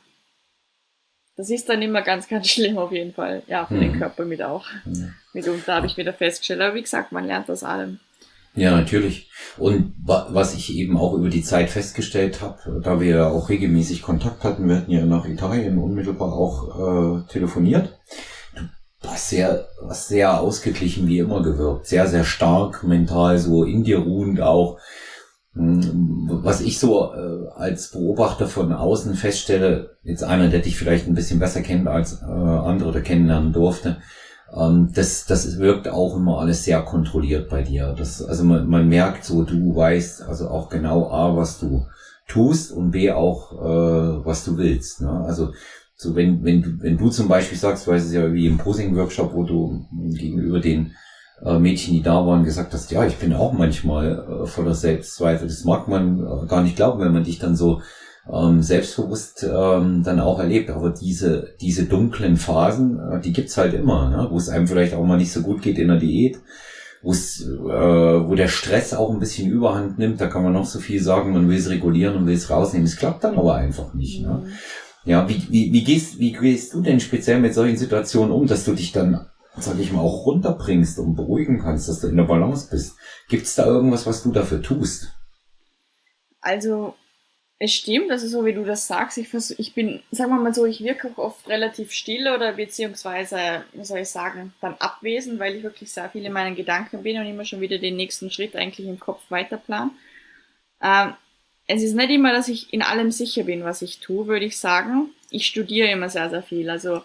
[1.36, 3.44] das ist dann immer ganz, ganz schlimm auf jeden Fall.
[3.48, 4.00] Ja, für den Mhm.
[4.00, 4.68] Körper mit auch.
[4.86, 5.14] Mhm.
[5.34, 6.62] Mitunter habe ich wieder festgestellt.
[6.62, 8.00] Aber wie gesagt, man lernt aus allem.
[8.56, 9.32] Ja, natürlich.
[9.58, 13.50] Und wa was ich eben auch über die Zeit festgestellt habe, da wir ja auch
[13.50, 18.00] regelmäßig Kontakt hatten, wir hatten ja nach Italien unmittelbar auch äh, telefoniert.
[19.02, 21.88] Du hast sehr, hast sehr ausgeglichen wie immer gewirkt.
[21.88, 24.80] Sehr, sehr stark, mental, so in dir ruhend auch.
[25.56, 31.08] Hm, Was ich so äh, als Beobachter von außen feststelle, jetzt einer, der dich vielleicht
[31.08, 33.98] ein bisschen besser kennt als äh, andere oder kennenlernen durfte,
[34.56, 37.96] ähm, das, das wirkt auch immer alles sehr kontrolliert bei dir.
[37.98, 41.86] Das, also man, man merkt so, du weißt also auch genau A, was du
[42.28, 45.02] tust und B auch, äh, was du willst.
[45.02, 45.10] Ne?
[45.10, 45.54] Also
[45.96, 48.58] so wenn, wenn, du, wenn du zum Beispiel sagst, weil es ist ja wie im
[48.58, 50.96] Posing-Workshop, wo du gegenüber den
[51.44, 55.48] äh, Mädchen, die da waren, gesagt hast, ja, ich bin auch manchmal äh, voller Selbstzweifel.
[55.48, 57.82] Das mag man äh, gar nicht glauben, wenn man dich dann so
[58.32, 60.70] ähm, selbstbewusst ähm, dann auch erlebt.
[60.70, 64.28] Aber diese, diese dunklen Phasen, äh, die gibt's halt immer, ne?
[64.30, 66.40] wo es einem vielleicht auch mal nicht so gut geht in der Diät,
[67.02, 70.22] wo es, äh, wo der Stress auch ein bisschen Überhand nimmt.
[70.22, 72.88] Da kann man noch so viel sagen, man will es regulieren und will es rausnehmen.
[72.88, 74.22] Es klappt dann aber einfach nicht.
[74.22, 74.42] Ne?
[74.44, 74.52] Mhm.
[75.06, 78.64] Ja, wie, wie, wie, gehst, wie gehst du denn speziell mit solchen Situationen um, dass
[78.64, 82.24] du dich dann, sag ich mal, auch runterbringst und beruhigen kannst, dass du in der
[82.24, 82.96] Balance bist?
[83.28, 85.12] Gibt's da irgendwas, was du dafür tust?
[86.40, 86.94] Also,
[87.64, 90.54] es stimmt, also so wie du das sagst, ich versuch, ich bin, sagen wir mal
[90.54, 95.40] so, ich wirke auch oft relativ still oder beziehungsweise, wie soll ich sagen, dann abwesend,
[95.40, 98.30] weil ich wirklich sehr viel in meinen Gedanken bin und immer schon wieder den nächsten
[98.30, 99.92] Schritt eigentlich im Kopf weiterplan.
[100.82, 101.14] Ähm,
[101.66, 104.60] es ist nicht immer, dass ich in allem sicher bin, was ich tue, würde ich
[104.60, 105.12] sagen.
[105.30, 106.70] Ich studiere immer sehr, sehr viel.
[106.70, 106.98] Also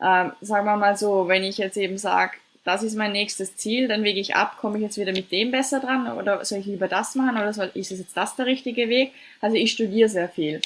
[0.00, 2.32] ähm, sagen wir mal so, wenn ich jetzt eben sage,
[2.64, 5.50] das ist mein nächstes Ziel, dann wege ich ab, komme ich jetzt wieder mit dem
[5.50, 8.46] besser dran oder soll ich lieber das machen oder soll, ist es jetzt das der
[8.46, 9.12] richtige Weg?
[9.40, 10.60] Also ich studiere sehr viel.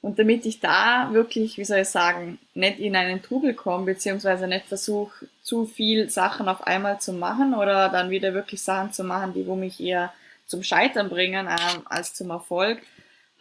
[0.00, 4.46] Und damit ich da wirklich, wie soll ich sagen, nicht in einen Trubel komme, beziehungsweise
[4.46, 9.02] nicht versuche, zu viel Sachen auf einmal zu machen oder dann wieder wirklich Sachen zu
[9.02, 10.12] machen, die wo mich eher
[10.46, 12.80] zum Scheitern bringen ähm, als zum Erfolg,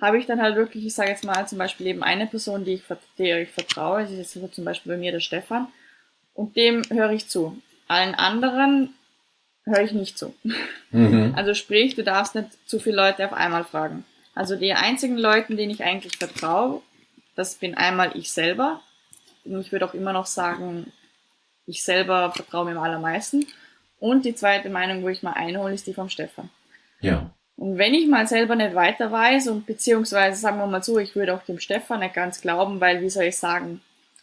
[0.01, 2.75] habe ich dann halt wirklich, ich sage jetzt mal zum Beispiel eben eine Person, die
[2.75, 2.83] ich,
[3.17, 5.67] der ich vertraue, das ist jetzt zum Beispiel bei mir der Stefan,
[6.37, 7.59] und dem höre ich zu.
[7.87, 8.93] Allen anderen
[9.65, 10.33] höre ich nicht zu.
[10.91, 11.33] Mhm.
[11.35, 14.05] Also sprich, du darfst nicht zu viele Leute auf einmal fragen.
[14.35, 16.81] Also die einzigen Leuten, denen ich eigentlich vertraue,
[17.35, 18.81] das bin einmal ich selber.
[19.45, 20.93] Und ich würde auch immer noch sagen,
[21.65, 23.47] ich selber vertraue mir am allermeisten.
[23.99, 26.49] Und die zweite Meinung, wo ich mal einhole, ist die vom Stefan.
[27.01, 27.31] Ja.
[27.55, 31.15] Und wenn ich mal selber nicht weiter weiß und beziehungsweise sagen wir mal so, ich
[31.15, 33.81] würde auch dem Stefan nicht ganz glauben, weil wie soll ich sagen,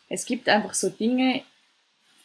[0.09, 1.43] es gibt einfach so Dinge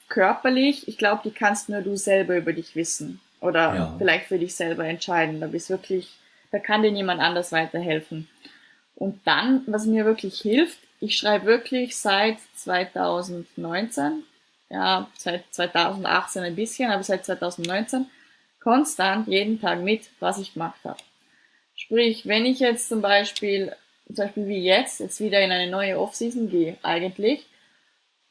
[0.10, 3.95] körperlich, ich glaube, die kannst nur du selber über dich wissen oder Ja.
[3.98, 5.39] vielleicht für dich selber entscheiden.
[5.39, 6.10] Da bist wirklich,
[6.52, 8.28] da kann dir niemand anders weiterhelfen.
[8.95, 14.24] Und dann, was mir wirklich hilft, ich schreibe wirklich seit 2019,
[14.69, 18.06] ja, seit 2018 ein bisschen, aber seit 2019
[18.60, 21.00] konstant jeden Tag mit, was ich gemacht habe.
[21.76, 23.74] Sprich, wenn ich jetzt zum Beispiel,
[24.08, 27.45] zum Beispiel wie jetzt, jetzt wieder in eine neue Off-Season gehe, eigentlich,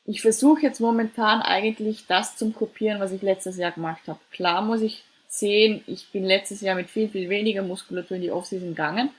[0.09, 4.18] ich versuche jetzt momentan eigentlich das zum Kopieren, was ich letztes Jahr gemacht habe.
[4.33, 8.31] Klar muss ich sehen, ich bin letztes Jahr mit viel, viel weniger Muskulatur in die
[8.31, 9.11] Off-Season gegangen,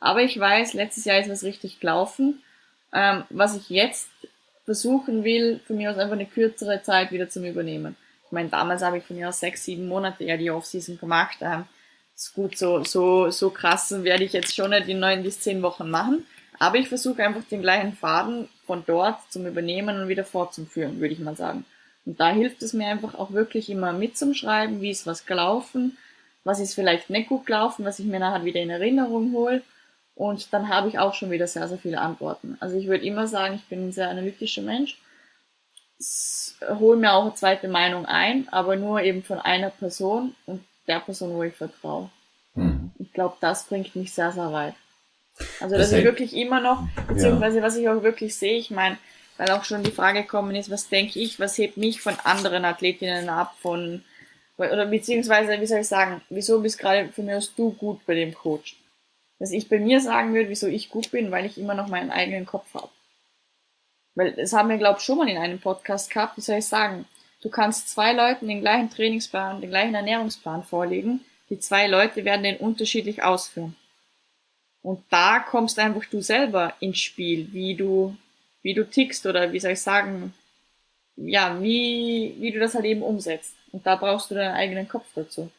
[0.00, 2.42] aber ich weiß, letztes Jahr ist was richtig gelaufen.
[2.92, 4.10] Ähm, was ich jetzt
[4.66, 7.96] versuchen will, von mir aus einfach eine kürzere Zeit wieder zum Übernehmen.
[8.26, 11.38] Ich meine, damals habe ich von mir aus sechs, sieben Monate ja die Off-Season gemacht.
[11.40, 11.64] Ähm,
[12.14, 15.62] ist gut, so, so, so krass werde ich jetzt schon nicht in neun bis zehn
[15.62, 16.26] Wochen machen.
[16.58, 21.14] Aber ich versuche einfach den gleichen Faden von dort zum Übernehmen und wieder fortzuführen, würde
[21.14, 21.64] ich mal sagen.
[22.06, 25.96] Und da hilft es mir einfach auch wirklich immer mitzuschreiben, wie ist was gelaufen,
[26.44, 29.62] was ist vielleicht nicht gut gelaufen, was ich mir nachher wieder in Erinnerung hole.
[30.14, 32.56] Und dann habe ich auch schon wieder sehr, sehr viele Antworten.
[32.60, 34.98] Also ich würde immer sagen, ich bin ein sehr analytischer Mensch.
[36.78, 41.00] Hole mir auch eine zweite Meinung ein, aber nur eben von einer Person und der
[41.00, 42.10] Person, wo ich vertraue.
[42.54, 42.92] Mhm.
[42.98, 44.74] Ich glaube, das bringt mich sehr, sehr weit.
[45.60, 48.70] Also, Das dass ich heißt- wirklich immer noch, beziehungsweise was ich auch wirklich sehe, ich
[48.70, 48.98] meine,
[49.36, 52.64] weil auch schon die Frage gekommen ist, was denke ich, was hebt mich von anderen
[52.64, 54.04] Athletinnen ab, von,
[54.56, 58.32] oder beziehungsweise, wie soll ich sagen, wieso bist gerade für mich du gut bei dem
[58.32, 58.76] Coach?
[59.40, 62.12] Dass ich bei mir sagen würde, wieso ich gut bin, weil ich immer noch meinen
[62.12, 62.88] eigenen Kopf habe.
[64.14, 66.66] Weil das haben wir, glaube ich, schon mal in einem Podcast gehabt, wie soll ich
[66.66, 67.04] sagen,
[67.42, 72.44] du kannst zwei Leuten den gleichen Trainingsplan, den gleichen Ernährungsplan vorlegen, die zwei Leute werden
[72.44, 73.74] den unterschiedlich ausführen.
[74.84, 78.14] Und da kommst einfach du selber ins Spiel, wie du,
[78.60, 80.34] wie du tickst oder wie soll ich sagen,
[81.16, 83.54] ja, wie, wie du das halt eben umsetzt.
[83.72, 85.50] Und da brauchst du deinen eigenen Kopf dazu.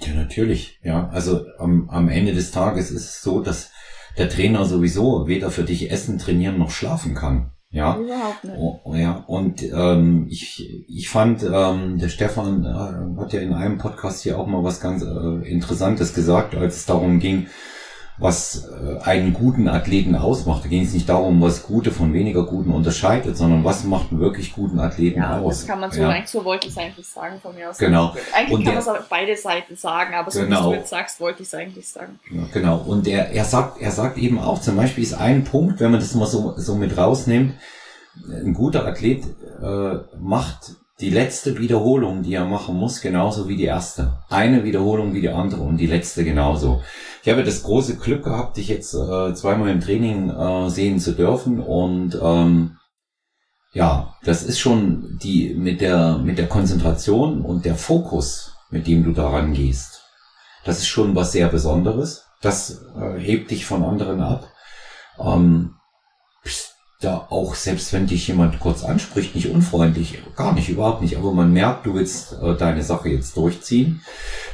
[0.00, 0.80] Ja, natürlich.
[0.82, 3.70] Ja, also am, am Ende des Tages ist es so, dass
[4.18, 7.52] der Trainer sowieso weder für dich essen, trainieren noch schlafen kann.
[7.70, 8.56] Ja, überhaupt nicht.
[8.58, 13.52] Oh, oh, ja, und ähm, ich, ich fand, ähm, der Stefan äh, hat ja in
[13.52, 17.46] einem Podcast hier auch mal was ganz äh, Interessantes gesagt, als es darum ging,
[18.16, 20.64] was äh, einen guten Athleten ausmacht.
[20.64, 24.20] Da ging es nicht darum, was gute von weniger guten unterscheidet, sondern was macht einen
[24.20, 25.58] wirklich guten Athleten ja, aus.
[25.60, 26.10] Das kann man so, ja.
[26.10, 27.78] eigentlich so wollte ich es eigentlich sagen von mir aus.
[27.78, 28.14] Genau.
[28.32, 30.70] Eigentlich Und kann man es auf beide Seiten sagen, aber so wie Genau.
[30.70, 32.20] du jetzt sagst, wollte ich es eigentlich sagen.
[32.30, 32.78] Ja, genau.
[32.78, 35.98] Und er, er sagt, er sagt eben auch, zum Beispiel ist ein Punkt, wenn man
[35.98, 37.54] das mal so, so mit rausnimmt,
[38.28, 39.24] ein guter Athlet
[39.60, 44.18] äh, macht die letzte Wiederholung, die er machen muss, genauso wie die erste.
[44.28, 46.82] Eine Wiederholung wie die andere und die letzte genauso.
[47.22, 51.12] Ich habe das große Glück gehabt, dich jetzt äh, zweimal im Training äh, sehen zu
[51.12, 52.76] dürfen und ähm,
[53.72, 59.02] ja, das ist schon die mit der mit der Konzentration und der Fokus, mit dem
[59.02, 60.04] du daran gehst.
[60.64, 62.26] Das ist schon was sehr Besonderes.
[62.40, 64.48] Das äh, hebt dich von anderen ab.
[65.18, 65.74] Ähm,
[67.04, 71.16] da auch, selbst wenn dich jemand kurz anspricht, nicht unfreundlich, gar nicht, überhaupt nicht.
[71.16, 74.00] Aber man merkt, du willst äh, deine Sache jetzt durchziehen.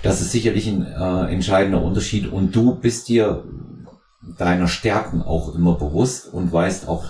[0.03, 2.31] Das ist sicherlich ein äh, entscheidender Unterschied.
[2.31, 3.45] Und du bist dir
[4.39, 7.05] deiner Stärken auch immer bewusst und weißt auch,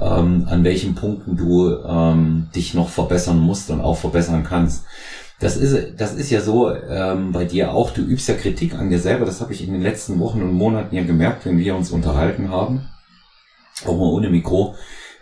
[0.00, 4.84] ähm, an welchen Punkten du ähm, dich noch verbessern musst und auch verbessern kannst.
[5.40, 8.90] Das ist, das ist ja so ähm, bei dir auch, du übst ja Kritik an
[8.90, 11.74] dir selber, das habe ich in den letzten Wochen und Monaten ja gemerkt, wenn wir
[11.74, 12.88] uns unterhalten haben,
[13.86, 14.74] auch mal ohne Mikro,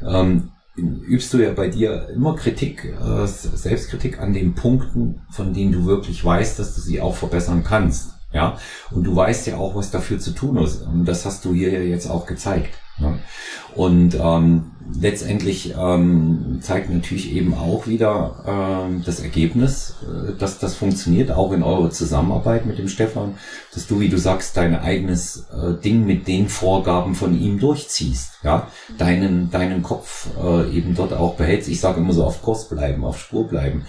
[0.07, 5.73] ähm, übst du ja bei dir immer Kritik, äh, Selbstkritik an den Punkten, von denen
[5.73, 8.13] du wirklich weißt, dass du sie auch verbessern kannst.
[8.33, 8.57] Ja,
[8.91, 10.83] und du weißt ja auch, was dafür zu tun ist.
[10.83, 12.79] Und das hast du hier jetzt auch gezeigt.
[13.03, 13.19] Ja?
[13.75, 20.75] Und ähm, letztendlich ähm, zeigt natürlich eben auch wieder ähm, das Ergebnis, äh, dass das
[20.75, 23.35] funktioniert, auch in eurer Zusammenarbeit mit dem Stefan,
[23.73, 28.41] dass du, wie du sagst, dein eigenes äh, Ding mit den Vorgaben von ihm durchziehst,
[28.43, 31.69] ja, deinen deinen Kopf äh, eben dort auch behältst.
[31.69, 33.85] Ich sage immer so auf Kurs bleiben, auf Spur bleiben.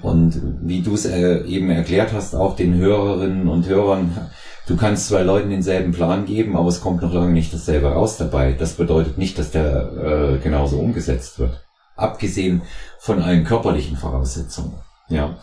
[0.00, 4.30] Und wie du es äh, eben erklärt hast, auch den Hörerinnen und Hörern,
[4.66, 8.16] du kannst zwei Leuten denselben Plan geben, aber es kommt noch lange nicht dasselbe raus
[8.16, 8.52] dabei.
[8.52, 11.64] Das bedeutet nicht, dass der äh, genauso umgesetzt wird.
[11.96, 12.62] Abgesehen
[12.98, 14.74] von allen körperlichen Voraussetzungen.
[15.08, 15.36] Ja.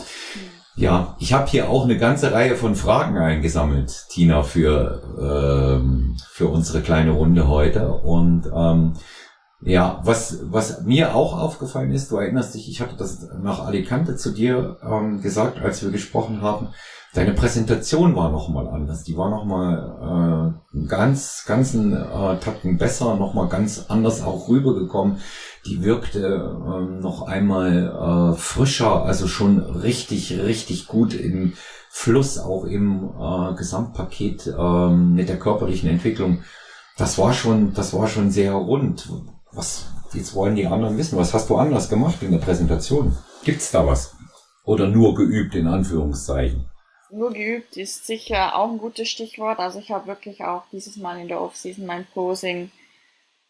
[0.75, 6.47] Ja, ich habe hier auch eine ganze Reihe von Fragen eingesammelt, Tina, für, ähm, für
[6.47, 7.91] unsere kleine Runde heute.
[7.91, 8.93] Und ähm,
[9.61, 14.15] ja, was, was mir auch aufgefallen ist, du erinnerst dich, ich hatte das nach Alicante
[14.15, 16.69] zu dir ähm, gesagt, als wir gesprochen haben,
[17.13, 19.03] deine Präsentation war nochmal anders.
[19.03, 25.17] Die war nochmal äh, ganz, ganzen äh, Tacken besser, nochmal ganz anders auch rübergekommen.
[25.65, 31.53] Die wirkte ähm, noch einmal äh, frischer, also schon richtig, richtig gut im
[31.89, 36.43] Fluss, auch im äh, Gesamtpaket äh, mit der körperlichen Entwicklung.
[36.97, 39.09] Das war schon, das war schon sehr rund.
[39.51, 43.17] Was, jetzt wollen die anderen wissen, was hast du anders gemacht in der Präsentation?
[43.43, 44.15] Gibt's da was?
[44.63, 46.69] Oder nur geübt, in Anführungszeichen?
[47.09, 49.59] Nur geübt ist sicher auch ein gutes Stichwort.
[49.59, 52.69] Also ich habe wirklich auch dieses Mal in der Offseason mein Posing,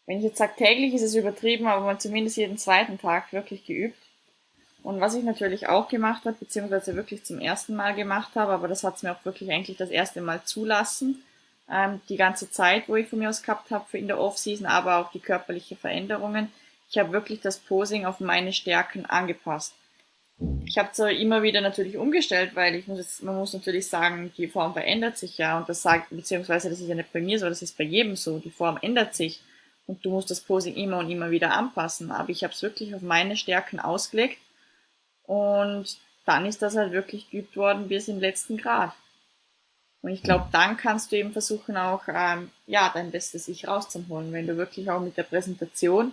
[0.06, 3.64] wenn ich jetzt sage täglich, ist es übertrieben, aber man zumindest jeden zweiten Tag wirklich
[3.64, 3.98] geübt.
[4.82, 8.66] Und was ich natürlich auch gemacht habe, beziehungsweise wirklich zum ersten Mal gemacht habe, aber
[8.66, 11.22] das hat es mir auch wirklich eigentlich das erste Mal zulassen,
[11.70, 14.96] ähm, die ganze Zeit, wo ich von mir aus gehabt habe in der Offseason, aber
[14.96, 16.50] auch die körperliche Veränderungen.
[16.90, 19.74] Ich habe wirklich das Posing auf meine Stärken angepasst.
[20.64, 24.32] Ich habe zwar immer wieder natürlich umgestellt, weil ich muss jetzt, man muss natürlich sagen,
[24.36, 27.38] die Form verändert sich ja und das sagt, beziehungsweise das ist ja nicht bei mir
[27.38, 29.42] so, das ist bei jedem so, die Form ändert sich
[29.86, 32.10] und du musst das Posing immer und immer wieder anpassen.
[32.10, 34.38] Aber ich habe es wirklich auf meine Stärken ausgelegt
[35.24, 38.92] und dann ist das halt wirklich geübt worden bis im letzten Grad.
[40.02, 44.32] Und ich glaube, dann kannst du eben versuchen auch, ähm, ja, dein bestes Ich rauszuholen,
[44.32, 46.12] wenn du wirklich auch mit der Präsentation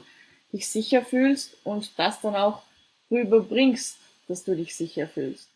[0.52, 2.64] dich sicher fühlst und das dann auch
[3.12, 3.98] rüberbringst,
[4.28, 5.50] dass du dich sicher fühlst.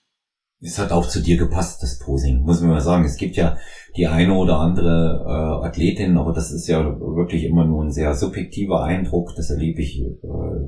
[0.64, 3.04] Es hat auch zu dir gepasst, das Posing, muss man mal sagen.
[3.04, 3.58] Es gibt ja
[3.98, 8.14] die eine oder andere äh, Athletin, aber das ist ja wirklich immer nur ein sehr
[8.14, 9.34] subjektiver Eindruck.
[9.36, 10.08] Das erlebe ich äh,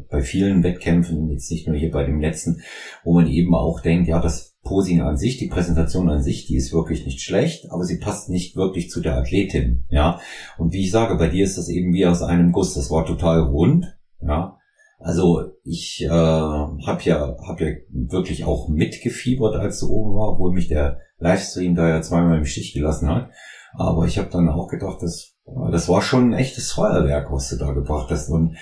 [0.10, 2.64] bei vielen Wettkämpfen, jetzt nicht nur hier bei dem letzten,
[3.04, 6.56] wo man eben auch denkt, ja, das Posing an sich, die Präsentation an sich, die
[6.56, 10.20] ist wirklich nicht schlecht, aber sie passt nicht wirklich zu der Athletin, ja.
[10.58, 12.74] Und wie ich sage, bei dir ist das eben wie aus einem Guss.
[12.74, 14.58] Das war total rund, Ja,
[15.04, 20.54] also ich äh, habe ja, hab ja wirklich auch mitgefiebert, als du oben war, obwohl
[20.54, 23.30] mich der Livestream da ja zweimal im Stich gelassen hat.
[23.74, 25.36] Aber ich habe dann auch gedacht, das,
[25.72, 28.30] das war schon ein echtes Feuerwerk, was du da gebracht hast.
[28.30, 28.56] Und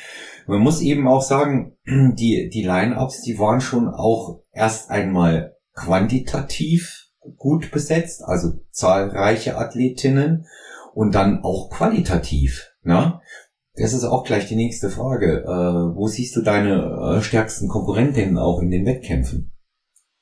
[0.48, 7.08] man muss eben auch sagen, die, die Line-Ups, die waren schon auch erst einmal quantitativ
[7.38, 10.48] gut besetzt, also zahlreiche Athletinnen
[10.94, 12.72] und dann auch qualitativ.
[12.84, 13.22] Ne?
[13.76, 15.44] Das ist auch gleich die nächste Frage.
[15.44, 19.52] Äh, wo siehst du deine äh, stärksten Konkurrentinnen auch in den Wettkämpfen?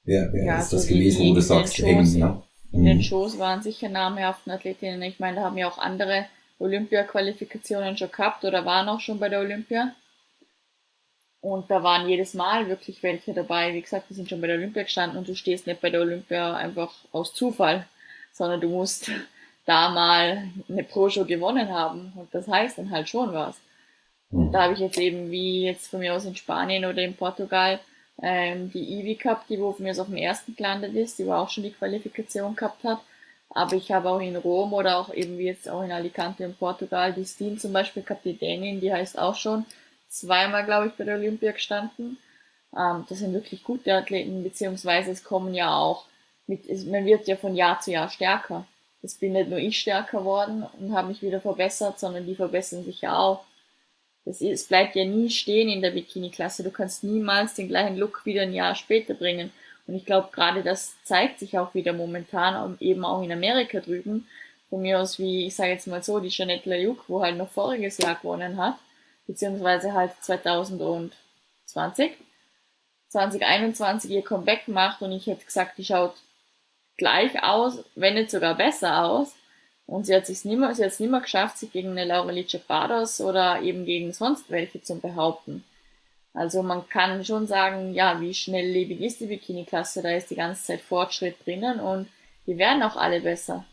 [0.03, 2.41] Wer, wer ja, ist das gewesen, wo du sagst, eng, ne?
[2.71, 3.01] In den mhm.
[3.01, 5.01] Shows waren sicher namhaften Athletinnen.
[5.01, 6.25] Ich meine, da haben ja auch andere
[6.59, 9.93] Olympia-Qualifikationen schon gehabt oder waren auch schon bei der Olympia.
[11.41, 13.73] Und da waren jedes Mal wirklich welche dabei.
[13.73, 16.01] Wie gesagt, die sind schon bei der Olympia gestanden und du stehst nicht bei der
[16.01, 17.85] Olympia einfach aus Zufall,
[18.33, 19.09] sondern du musst
[19.65, 22.11] da mal eine Pro-Show gewonnen haben.
[22.15, 23.57] Und das heißt dann halt schon was.
[24.31, 24.51] Und mhm.
[24.51, 27.79] da habe ich jetzt eben, wie jetzt von mir aus in Spanien oder in Portugal,
[28.21, 31.25] ähm, die Ivi gehabt, die wo von mir aus auf dem ersten gelandet ist, die
[31.25, 32.99] wo auch schon die Qualifikation gehabt hat.
[33.51, 36.53] Aber ich habe auch in Rom oder auch eben wie jetzt auch in Alicante in
[36.53, 39.65] Portugal die Steen zum Beispiel gehabt, die Dänin, die heißt auch schon
[40.09, 42.17] zweimal, glaube ich, bei der Olympia gestanden.
[42.77, 46.05] Ähm, das sind wirklich gute Athleten, beziehungsweise es kommen ja auch
[46.47, 48.65] mit, es, man wird ja von Jahr zu Jahr stärker
[49.01, 52.83] es bin nicht nur ich stärker worden und habe mich wieder verbessert, sondern die verbessern
[52.83, 53.45] sich ja auch.
[54.25, 56.63] Das ist, es bleibt ja nie stehen in der Bikini-Klasse.
[56.63, 59.51] Du kannst niemals den gleichen Look wieder ein Jahr später bringen.
[59.87, 64.27] Und ich glaube, gerade das zeigt sich auch wieder momentan, eben auch in Amerika drüben.
[64.69, 67.49] Von mir aus, wie ich sage jetzt mal so, die Jeanette Lajuk, wo halt noch
[67.49, 68.75] voriges Jahr gewonnen hat,
[69.29, 71.13] beziehungsweise halt 2020,
[73.09, 76.15] 2021 ihr Comeback macht und ich hätte gesagt, die schaut
[76.97, 79.35] gleich aus, wenn nicht sogar besser aus.
[79.85, 83.21] Und sie hat sich nimmer, sie hat es nimmer geschafft, sich gegen eine Laurelice Bardos
[83.21, 85.63] oder eben gegen sonst welche zu behaupten.
[86.33, 90.63] Also man kann schon sagen, ja, wie schnelllebig ist die Bikini-Klasse, da ist die ganze
[90.63, 92.07] Zeit Fortschritt drinnen und
[92.47, 93.63] die werden auch alle besser.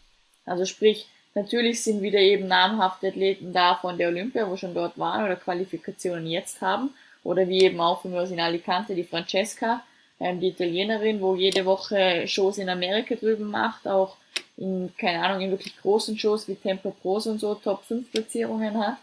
[0.45, 4.99] Also sprich, natürlich sind wieder eben namhafte Athleten da von der Olympia, wo schon dort
[4.99, 6.91] waren oder Qualifikationen jetzt haben.
[7.23, 9.83] Oder wie eben auch von mir aus in Alicante, die Francesca,
[10.19, 14.17] ähm, die Italienerin, wo jede Woche Shows in Amerika drüben macht, auch
[14.57, 18.79] in, keine Ahnung, in wirklich großen Shows wie Tempo Pros und so Top 5 Platzierungen
[18.79, 18.97] hat.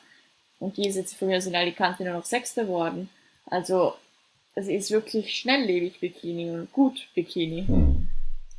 [0.60, 3.10] Und die ist jetzt von mir aus in Alicante nur noch Sechste geworden.
[3.46, 3.94] Also,
[4.56, 7.66] es ist wirklich schnelllebig Bikini und gut Bikini.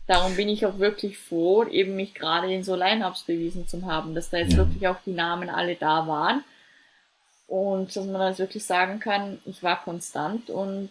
[0.06, 4.14] Darum bin ich auch wirklich froh, eben mich gerade in so Line-Ups bewiesen zu haben,
[4.14, 4.58] dass da jetzt ja.
[4.58, 6.44] wirklich auch die Namen alle da waren.
[7.46, 10.90] Und dass man jetzt wirklich sagen kann, ich war konstant und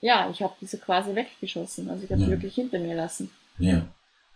[0.00, 1.90] ja, ich habe diese quasi weggeschossen.
[1.90, 2.26] Also ich habe ja.
[2.26, 3.30] sie wirklich hinter mir lassen.
[3.58, 3.86] Ja.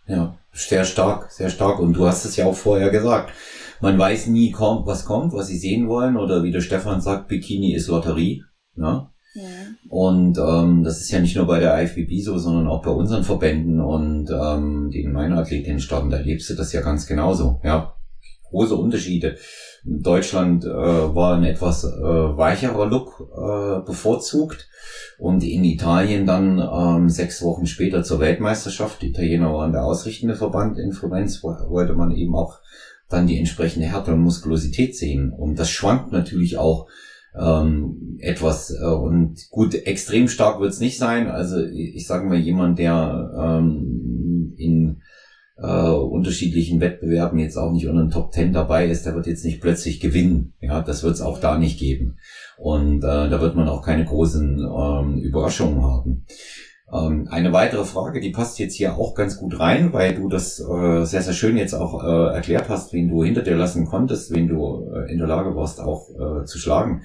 [0.07, 1.79] Ja, sehr stark, sehr stark.
[1.79, 3.33] Und du hast es ja auch vorher gesagt.
[3.81, 6.15] Man weiß nie, kommt, was kommt, was sie sehen wollen.
[6.15, 8.43] Oder wie der Stefan sagt, Bikini ist Lotterie.
[8.75, 9.09] Ne?
[9.89, 13.23] Und ähm, das ist ja nicht nur bei der IFBB so, sondern auch bei unseren
[13.23, 17.59] Verbänden und ähm, den starten, da lebst du das ja ganz genauso.
[17.63, 17.95] Ja,
[18.49, 19.37] große Unterschiede.
[19.83, 24.67] Deutschland äh, war ein etwas äh, weicherer Look äh, bevorzugt
[25.19, 29.01] und in Italien dann ähm, sechs Wochen später zur Weltmeisterschaft.
[29.01, 32.59] Die Italiener waren der ausrichtende Verband in Florenz, wollte man eben auch
[33.09, 35.31] dann die entsprechende Härte und Muskulosität sehen.
[35.31, 36.87] Und das schwankt natürlich auch
[37.37, 41.27] ähm, etwas äh, und gut, extrem stark wird's nicht sein.
[41.27, 45.01] Also ich, ich sage mal, jemand, der ähm, in
[45.57, 49.45] äh, unterschiedlichen Wettbewerben jetzt auch nicht unter den Top Ten dabei ist, der wird jetzt
[49.45, 50.53] nicht plötzlich gewinnen.
[50.59, 52.17] Ja, das wird es auch da nicht geben.
[52.57, 56.25] Und äh, da wird man auch keine großen ähm, Überraschungen haben.
[56.91, 60.59] Ähm, eine weitere Frage, die passt jetzt hier auch ganz gut rein, weil du das
[60.59, 64.31] äh, sehr, sehr schön jetzt auch äh, erklärt hast, wen du hinter dir lassen konntest,
[64.33, 67.03] wen du äh, in der Lage warst, auch äh, zu schlagen.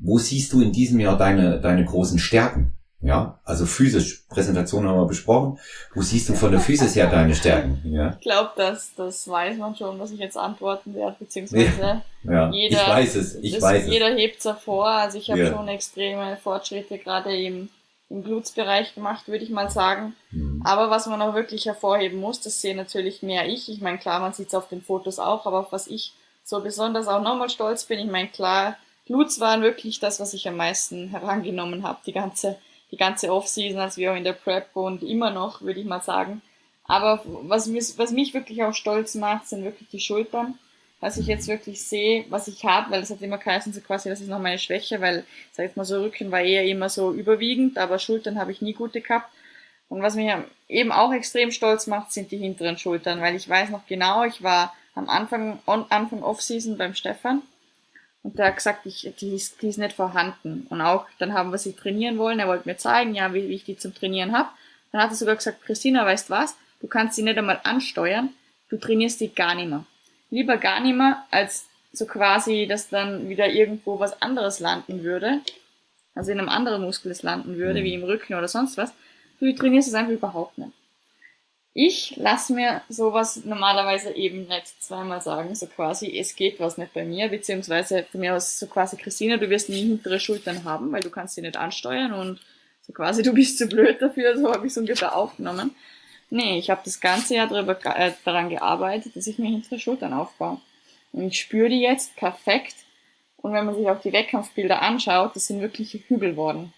[0.00, 2.72] Wo siehst du in diesem Jahr deine, deine großen Stärken?
[3.00, 5.58] Ja, also physisch, Präsentation haben wir besprochen.
[5.94, 7.80] Wo siehst du von der Physis her deine Stärken?
[7.84, 8.16] Ja?
[8.18, 12.82] Ich glaube, dass das weiß man schon, was ich jetzt antworten werde, beziehungsweise ja, jeder,
[12.82, 14.88] ich weiß es, ich weiß jeder hebt es hervor.
[14.88, 15.52] Also ich habe ja.
[15.52, 17.68] schon extreme Fortschritte gerade im,
[18.10, 20.14] im Blutsbereich gemacht, würde ich mal sagen.
[20.30, 20.62] Mhm.
[20.64, 23.68] Aber was man auch wirklich hervorheben muss, das sehe natürlich mehr ich.
[23.68, 26.12] Ich meine, klar, man sieht es auf den Fotos auch, aber auf was ich
[26.44, 28.76] so besonders auch nochmal stolz bin, ich meine, klar,
[29.06, 32.58] Bluts waren wirklich das, was ich am meisten herangenommen habe, die ganze
[32.90, 36.02] die ganze Offseason, als wir auch in der Prep und immer noch, würde ich mal
[36.02, 36.42] sagen.
[36.84, 40.58] Aber was, mich, was mich wirklich auch stolz macht, sind wirklich die Schultern.
[41.00, 44.08] Was ich jetzt wirklich sehe, was ich habe, weil es hat immer geheißen, so quasi,
[44.08, 47.12] das ist noch meine Schwäche, weil, sag ich mal so, Rücken war eher immer so
[47.12, 49.30] überwiegend, aber Schultern habe ich nie gute gehabt.
[49.88, 50.30] Und was mich
[50.68, 54.42] eben auch extrem stolz macht, sind die hinteren Schultern, weil ich weiß noch genau, ich
[54.42, 57.42] war am Anfang, on, Anfang Offseason beim Stefan
[58.22, 60.66] Und der hat gesagt, ich, die, ist, die ist nicht vorhanden.
[60.68, 62.40] Und auch, dann haben wir sie trainieren wollen.
[62.40, 64.48] Er wollte mir zeigen, ja, wie, wie ich die zum Trainieren habe.
[64.90, 66.56] Dann hat er sogar gesagt, Christina, weißt was?
[66.80, 68.30] Du kannst sie nicht einmal ansteuern.
[68.68, 69.84] Du trainierst die gar nicht mehr.
[70.30, 75.40] Lieber gar nicht mehr, als so quasi, dass dann wieder irgendwo was anderes landen würde.
[76.14, 77.84] Also in einem anderen Muskel es landen würde, mhm.
[77.84, 78.92] wie im Rücken oder sonst was.
[79.40, 80.72] Du trainierst es einfach überhaupt nicht.
[81.80, 86.92] Ich lasse mir sowas normalerweise eben nicht zweimal sagen, so quasi, es geht was nicht
[86.92, 90.90] bei mir, beziehungsweise von mir aus so quasi, Christina, du wirst nie hintere Schultern haben,
[90.90, 92.40] weil du kannst sie nicht ansteuern und
[92.82, 95.76] so quasi, du bist zu blöd dafür, so habe ich so ungefähr aufgenommen.
[96.30, 100.12] Nee, ich habe das ganze Jahr darüber, äh, daran gearbeitet, dass ich mir hintere Schultern
[100.12, 100.58] aufbaue.
[101.12, 102.74] Und ich spüre die jetzt perfekt.
[103.38, 106.72] Und wenn man sich auch die Wettkampfbilder anschaut, das sind wirkliche Hügel worden.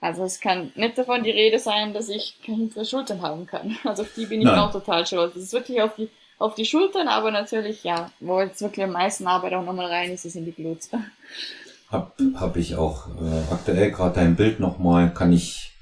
[0.00, 3.76] Also es kann nicht davon die Rede sein, dass ich keine hintere Schultern haben kann.
[3.84, 4.58] Also auf die bin ich Nein.
[4.58, 5.34] auch total stolz.
[5.34, 8.92] Das ist wirklich auf die, auf die Schultern, aber natürlich, ja, wo jetzt wirklich am
[8.92, 10.90] meisten Arbeit auch nochmal rein ist, ist in die Glutes.
[11.90, 15.72] Hab, hab ich auch äh, aktuell gerade dein Bild nochmal, kann ich,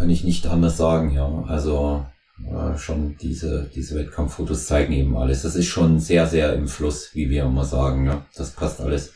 [0.00, 1.44] kann ich nicht anders sagen, ja.
[1.46, 2.06] Also
[2.42, 5.42] äh, schon diese, diese Wettkampffotos zeigen eben alles.
[5.42, 8.06] Das ist schon sehr, sehr im Fluss, wie wir immer sagen.
[8.06, 8.24] Ja.
[8.34, 9.12] Das passt alles,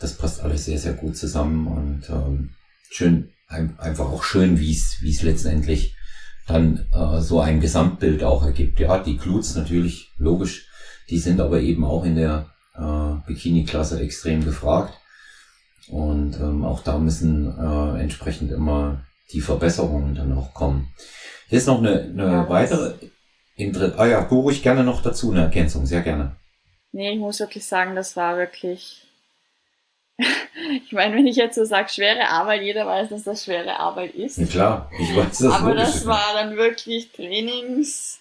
[0.00, 2.54] das passt alles sehr, sehr gut zusammen und ähm,
[2.90, 5.94] schön, einfach auch schön, wie es, wie es letztendlich
[6.46, 8.80] dann äh, so ein Gesamtbild auch ergibt.
[8.80, 10.68] Ja, die Glutes natürlich, logisch,
[11.10, 14.94] die sind aber eben auch in der äh, Bikini-Klasse extrem gefragt.
[15.90, 19.02] Und ähm, auch da müssen äh, entsprechend immer
[19.32, 20.92] die Verbesserungen dann auch kommen.
[21.48, 22.94] Hier ist noch eine, eine ja, weitere
[23.56, 26.36] Inter Ah ja, du ruhig gerne noch dazu eine Ergänzung, sehr gerne.
[26.92, 29.08] Nee, ich muss wirklich sagen, das war wirklich
[30.86, 34.14] ich meine, wenn ich jetzt so sage, schwere Arbeit, jeder weiß, dass das schwere Arbeit
[34.14, 34.38] ist.
[34.38, 35.52] Ja, klar, ich weiß das.
[35.52, 38.18] Aber das war dann wirklich Trainings,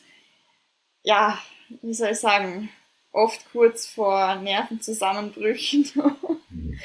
[1.03, 1.37] ja,
[1.81, 2.69] wie soll ich sagen,
[3.11, 5.89] oft kurz vor Nervenzusammenbrüchen.
[6.49, 6.79] mhm.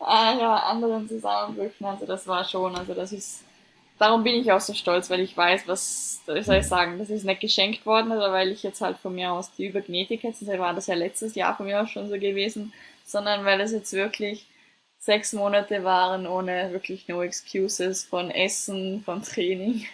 [0.00, 1.84] ah, ja, anderen Zusammenbrüchen.
[1.84, 3.44] Also das war schon, also das ist,
[3.98, 7.24] darum bin ich auch so stolz, weil ich weiß, was, soll ich sagen, das ist
[7.24, 10.74] nicht geschenkt worden, oder weil ich jetzt halt von mir aus die Übergenetik das war
[10.74, 12.72] das ja letztes Jahr von mir auch schon so gewesen,
[13.04, 14.46] sondern weil es jetzt wirklich
[14.98, 19.86] sechs Monate waren ohne wirklich no excuses von Essen, von Training,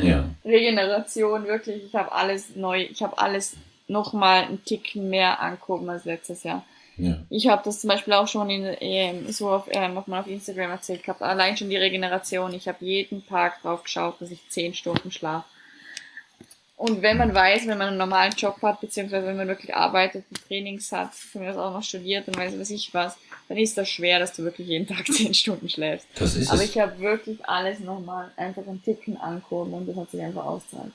[0.00, 0.28] ja.
[0.44, 1.84] Regeneration, wirklich.
[1.84, 3.56] Ich habe alles neu, ich habe alles
[3.88, 6.64] nochmal einen Ticken mehr angehoben als letztes Jahr.
[6.96, 7.18] Ja.
[7.28, 10.70] Ich habe das zum Beispiel auch schon in, ähm, so auf, äh, nochmal auf Instagram
[10.70, 11.22] erzählt gehabt.
[11.22, 12.54] Allein schon die Regeneration.
[12.54, 15.46] Ich habe jeden Tag drauf geschaut, dass ich zehn Stunden schlafe.
[16.76, 20.24] Und wenn man weiß, wenn man einen normalen Job hat, beziehungsweise wenn man wirklich arbeitet,
[20.48, 23.16] Trainings hat, von mir auch noch studiert und weiß was ich was,
[23.48, 26.06] dann ist das schwer, dass du wirklich jeden Tag zehn Stunden schläfst.
[26.16, 26.70] Das ist Aber es.
[26.70, 30.92] ich habe wirklich alles nochmal einfach einen Ticken angehoben und das hat sich einfach ausgezahlt.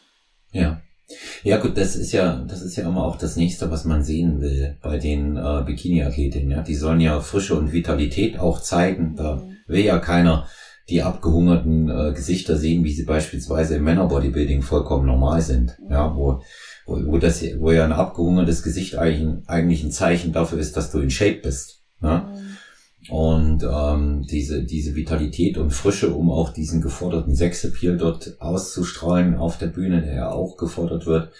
[0.51, 0.81] Ja.
[1.43, 4.41] Ja gut, das ist ja, das ist ja immer auch das nächste, was man sehen
[4.41, 6.51] will bei den äh, Bikini-Athletinnen.
[6.51, 9.15] Ja, die sollen ja Frische und Vitalität auch zeigen.
[9.15, 9.57] Da mhm.
[9.67, 10.47] will ja keiner
[10.89, 15.77] die abgehungerten äh, Gesichter sehen, wie sie beispielsweise im Männerbodybuilding vollkommen normal sind.
[15.89, 16.41] Ja, wo,
[16.85, 20.91] wo, wo das, wo ja ein abgehungertes Gesicht eigentlich, eigentlich ein Zeichen dafür ist, dass
[20.91, 21.83] du in Shape bist.
[22.01, 22.25] Ne?
[22.27, 22.48] Mhm.
[23.09, 29.57] Und ähm, diese, diese Vitalität und Frische, um auch diesen geforderten Sexappeal dort auszustrahlen auf
[29.57, 31.31] der Bühne, der ja auch gefordert wird,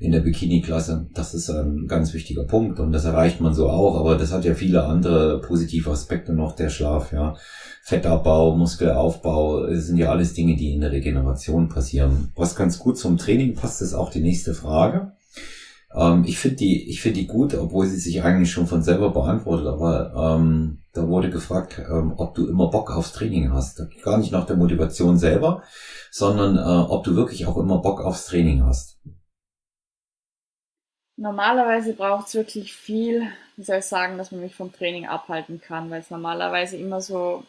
[0.00, 1.08] in der Bikini-Klasse.
[1.12, 4.44] Das ist ein ganz wichtiger Punkt und das erreicht man so auch, aber das hat
[4.44, 7.36] ja viele andere positive Aspekte noch, der Schlaf, ja.
[7.82, 12.30] Fettabbau, Muskelaufbau, sind ja alles Dinge, die in der Regeneration passieren.
[12.36, 15.12] Was ganz gut zum Training passt, ist auch die nächste Frage.
[15.94, 19.10] Ähm, ich finde die, ich finde die gut, obwohl sie sich eigentlich schon von selber
[19.10, 23.82] beantwortet, aber ähm, da wurde gefragt, ähm, ob du immer Bock aufs Training hast.
[24.02, 25.62] Gar nicht nach der Motivation selber,
[26.10, 28.98] sondern äh, ob du wirklich auch immer Bock aufs Training hast.
[31.16, 33.26] Normalerweise braucht es wirklich viel,
[33.56, 37.00] wie soll ich sagen, dass man mich vom Training abhalten kann, weil es normalerweise immer
[37.00, 37.42] so,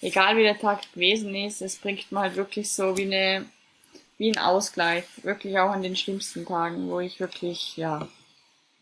[0.00, 3.44] egal wie der Tag gewesen ist, es bringt man halt wirklich so wie eine,
[4.22, 8.06] wie ein Ausgleich, wirklich auch an den schlimmsten Tagen, wo ich wirklich, ja,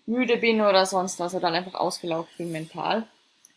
[0.05, 3.07] müde bin oder sonst was, oder halt einfach ausgelaugt bin mental.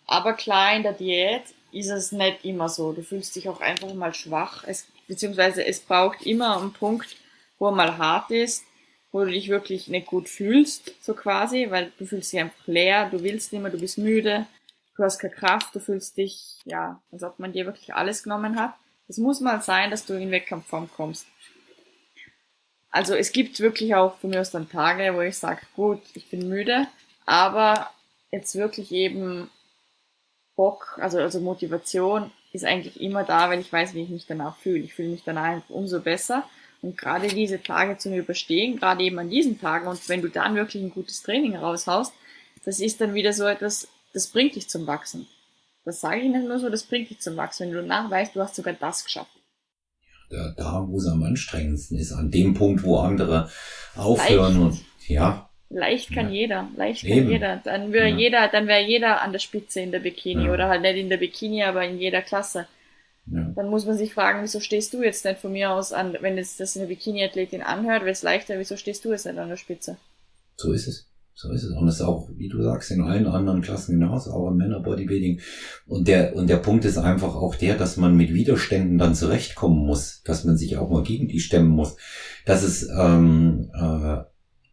[0.08, 2.94] Aber klar, in der Diät ist es nicht immer so.
[2.94, 7.18] Du fühlst dich auch einfach mal schwach, es, beziehungsweise es braucht immer einen Punkt,
[7.60, 8.64] wo er mal hart ist,
[9.12, 13.10] wo du dich wirklich nicht gut fühlst, so quasi, weil du fühlst dich einfach leer,
[13.10, 14.46] du willst nicht mehr, du bist müde,
[14.96, 18.58] du hast keine Kraft, du fühlst dich, ja, als ob man dir wirklich alles genommen
[18.58, 18.74] hat.
[19.10, 21.28] Es muss mal sein, dass du in Wettkampfform kommst.
[22.94, 26.30] Also es gibt wirklich auch von mir aus dann Tage, wo ich sage, gut, ich
[26.30, 26.88] bin müde,
[27.26, 27.90] aber
[28.32, 29.50] jetzt wirklich eben
[30.56, 34.58] Bock, also, also Motivation ist eigentlich immer da, weil ich weiß, wie ich mich danach
[34.58, 34.84] fühle.
[34.84, 36.48] Ich fühle mich danach umso besser.
[36.84, 40.54] Und gerade diese Tage zu überstehen, gerade eben an diesen Tagen, und wenn du dann
[40.54, 42.14] wirklich ein gutes Training raushaust,
[42.64, 45.28] das ist dann wieder so etwas, das bringt dich zum Wachsen.
[45.84, 47.70] Das sage ich nicht nur so, das bringt dich zum Wachsen.
[47.70, 49.32] Wenn du nachweist, du hast sogar das geschafft.
[50.34, 53.50] Da, da wo es am anstrengendsten ist, an dem Punkt, wo andere
[53.96, 54.82] aufhören Leicht.
[54.82, 55.50] und ja.
[55.70, 56.42] Leicht kann ja.
[56.42, 57.22] jeder, leicht Eben.
[57.22, 57.62] kann jeder.
[57.64, 58.16] Dann wäre ja.
[58.16, 60.54] jeder, dann wäre jeder an der Spitze in der Bikini ja.
[60.54, 62.68] oder halt nicht in der Bikini, aber in jeder Klasse.
[63.26, 66.36] Dann muss man sich fragen, wieso stehst du jetzt nicht von mir aus an, wenn
[66.36, 69.56] jetzt das eine Bikini-Athletin anhört, wäre es leichter, wieso stehst du jetzt nicht an der
[69.56, 69.98] Spitze?
[70.58, 71.08] So ist es.
[71.36, 71.72] So ist es.
[71.72, 75.42] Und das ist auch, wie du sagst, in allen anderen Klassen genauso, auch im Männer-Bodybuilding.
[75.88, 79.86] Und der, und der Punkt ist einfach auch der, dass man mit Widerständen dann zurechtkommen
[79.86, 81.96] muss, dass man sich auch mal gegen die stemmen muss,
[82.46, 84.18] dass es ähm, äh,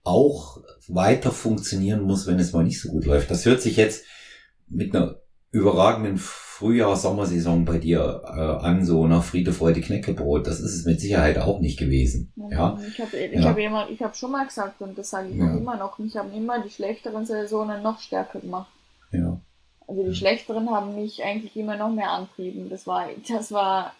[0.02, 3.30] auch weiter funktionieren muss, wenn es mal nicht so gut läuft.
[3.30, 4.04] Das hört sich jetzt
[4.68, 5.16] mit einer
[5.50, 6.18] überragenden
[6.60, 10.46] Frühjahr, Sommersaison bei dir äh, an, so nach Friede, Freude, Knäckebrot.
[10.46, 12.34] Das ist es mit Sicherheit auch nicht gewesen.
[12.50, 12.78] Ja.
[12.86, 13.48] Ich habe ich ja.
[13.48, 15.56] hab immer, ich habe schon mal gesagt und das sage ich ja.
[15.56, 18.70] immer noch, mich haben immer die schlechteren Saisonen noch stärker gemacht.
[19.10, 19.40] Ja.
[19.88, 22.68] Also die schlechteren haben mich eigentlich immer noch mehr antrieben.
[22.68, 23.94] Das war, das war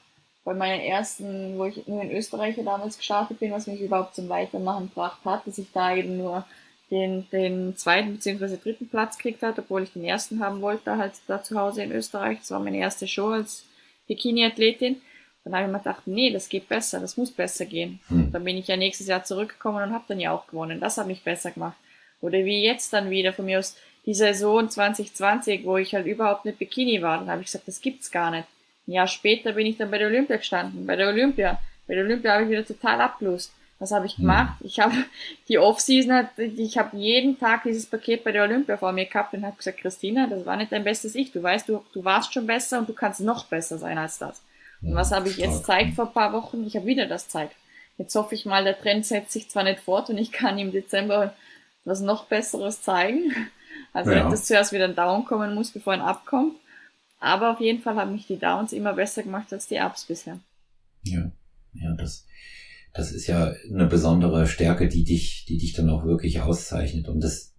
[0.44, 4.28] bei meinen ersten, wo ich nur in Österreich damals gestartet bin, was mich überhaupt zum
[4.28, 6.44] Weitermachen gebracht hat, dass ich da eben nur
[6.90, 8.56] den, den zweiten bzw.
[8.56, 11.92] dritten Platz gekriegt hat, obwohl ich den ersten haben wollte, halt da zu Hause in
[11.92, 12.38] Österreich.
[12.40, 13.64] Das war meine erste Show als
[14.08, 15.00] Bikini-Athletin.
[15.44, 18.00] Dann habe ich mir gedacht, nee, das geht besser, das muss besser gehen.
[18.08, 18.30] Hm.
[18.32, 20.80] Dann bin ich ja nächstes Jahr zurückgekommen und habe dann ja auch gewonnen.
[20.80, 21.76] Das hat mich besser gemacht.
[22.20, 26.44] Oder wie jetzt dann wieder von mir aus die Saison 2020, wo ich halt überhaupt
[26.44, 27.18] nicht Bikini war.
[27.18, 28.46] Dann habe ich gesagt, das gibt's gar nicht.
[28.86, 30.86] Ein Jahr später bin ich dann bei der Olympia gestanden.
[30.86, 31.60] Bei der Olympia.
[31.86, 33.52] Bei der Olympia habe ich wieder total abgelust.
[33.80, 34.22] Was habe ich hm.
[34.22, 34.58] gemacht?
[34.60, 34.94] Ich habe
[35.48, 39.44] die Off-Season, ich habe jeden Tag dieses Paket bei der Olympia vor mir gehabt und
[39.44, 41.32] habe gesagt, Christina, das war nicht dein bestes Ich.
[41.32, 44.42] Du weißt, du, du warst schon besser und du kannst noch besser sein als das.
[44.82, 46.66] Und was habe ich jetzt zeigt vor ein paar Wochen?
[46.66, 47.54] Ich habe wieder das zeigt.
[47.98, 50.72] Jetzt hoffe ich mal, der Trend setzt sich zwar nicht fort und ich kann im
[50.72, 51.34] Dezember
[51.84, 53.32] was noch Besseres zeigen.
[53.92, 54.28] Also ja.
[54.28, 56.54] dass zuerst wieder ein Down kommen muss, bevor ein Up kommt.
[57.18, 60.38] Aber auf jeden Fall haben mich die Downs immer besser gemacht als die Ups bisher.
[61.02, 61.30] Ja,
[61.72, 62.24] ja, das,
[62.92, 67.08] das ist ja eine besondere Stärke, die dich, die dich dann auch wirklich auszeichnet.
[67.08, 67.54] Und das,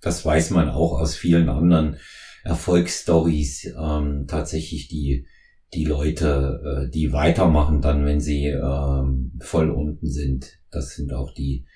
[0.00, 1.96] das weiß man auch aus vielen anderen
[2.44, 5.26] Erfolgsstories, ähm, tatsächlich die,
[5.74, 10.58] die Leute, äh, die weitermachen dann, wenn sie ähm, voll unten sind.
[10.70, 11.66] Das sind auch die,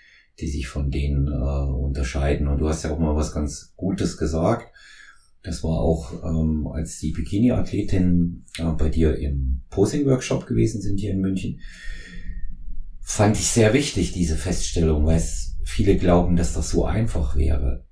[0.41, 2.49] die sich von denen äh, unterscheiden.
[2.49, 4.73] Und du hast ja auch mal was ganz Gutes gesagt.
[5.43, 11.11] Das war auch, ähm, als die Bikini-Athletin äh, bei dir im Posing-Workshop gewesen sind hier
[11.11, 11.61] in München
[13.05, 17.85] fand ich sehr wichtig, diese Feststellung, weil es viele glauben, dass das so einfach wäre.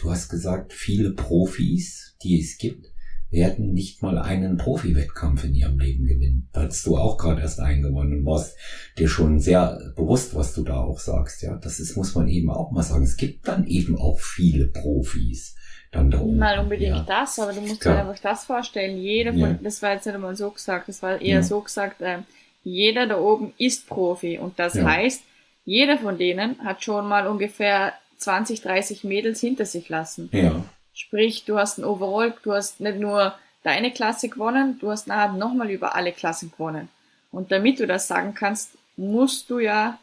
[0.00, 2.86] Du hast gesagt, viele Profis, die es gibt,
[3.30, 6.48] werden nicht mal einen Profi-Wettkampf in ihrem Leben gewinnen.
[6.52, 8.56] Da hast du auch gerade erst eingewonnen und warst
[8.98, 11.42] dir schon sehr bewusst, was du da auch sagst.
[11.42, 13.04] Ja, das ist, muss man eben auch mal sagen.
[13.04, 15.54] Es gibt dann eben auch viele Profis.
[15.92, 16.38] Dann da oben.
[16.38, 17.04] Mal unbedingt ja.
[17.04, 18.98] das, aber du musst dir einfach das vorstellen.
[18.98, 19.58] Jeder von, ja.
[19.62, 21.42] das war jetzt nicht einmal so gesagt, das war eher ja.
[21.42, 22.18] so gesagt, äh,
[22.66, 24.84] jeder da oben ist Profi und das ja.
[24.84, 25.22] heißt,
[25.64, 30.28] jeder von denen hat schon mal ungefähr 20, 30 Mädels hinter sich lassen.
[30.32, 30.64] Ja.
[30.92, 35.32] Sprich, du hast ein Overall, du hast nicht nur deine Klasse gewonnen, du hast nachher
[35.32, 36.88] nochmal über alle Klassen gewonnen.
[37.30, 40.00] Und damit du das sagen kannst, musst du ja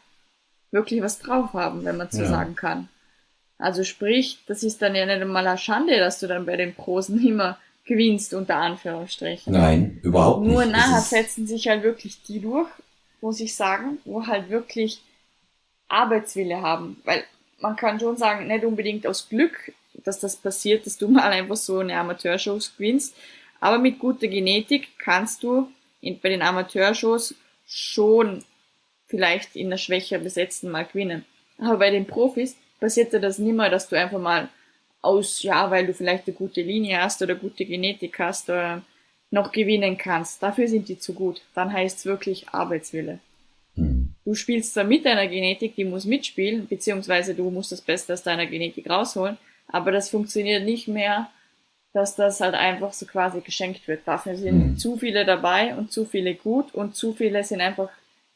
[0.70, 2.28] wirklich was drauf haben, wenn man so ja.
[2.28, 2.88] sagen kann.
[3.58, 6.74] Also sprich, das ist dann ja nicht einmal eine Schande, dass du dann bei den
[6.74, 9.52] Prosen immer gewinnst, unter Anführungsstrichen.
[9.52, 10.52] Nein, überhaupt nicht.
[10.52, 12.68] Nur nachher setzen sich halt wirklich die durch,
[13.20, 15.02] muss ich sagen, wo halt wirklich
[15.88, 17.00] Arbeitswille haben.
[17.04, 17.24] Weil
[17.60, 19.72] man kann schon sagen, nicht unbedingt aus Glück,
[20.04, 23.14] dass das passiert, dass du mal einfach so eine Amateurshows gewinnst.
[23.60, 25.68] Aber mit guter Genetik kannst du
[26.00, 27.34] in, bei den Amateurshows
[27.66, 28.44] schon
[29.06, 31.24] vielleicht in der schwächer besetzten mal gewinnen.
[31.58, 34.48] Aber bei den Profis passiert ja das nimmer, dass du einfach mal
[35.04, 38.82] aus, ja, weil du vielleicht eine gute Linie hast oder gute Genetik hast oder
[39.30, 40.42] noch gewinnen kannst.
[40.42, 41.42] Dafür sind die zu gut.
[41.54, 43.18] Dann heißt es wirklich Arbeitswille.
[43.76, 44.14] Mhm.
[44.24, 48.22] Du spielst zwar mit deiner Genetik, die muss mitspielen, beziehungsweise du musst das Beste aus
[48.22, 49.36] deiner Genetik rausholen,
[49.68, 51.28] aber das funktioniert nicht mehr,
[51.92, 54.00] dass das halt einfach so quasi geschenkt wird.
[54.06, 54.78] Dafür sind mhm.
[54.78, 57.90] zu viele dabei und zu viele gut und zu viele sind einfach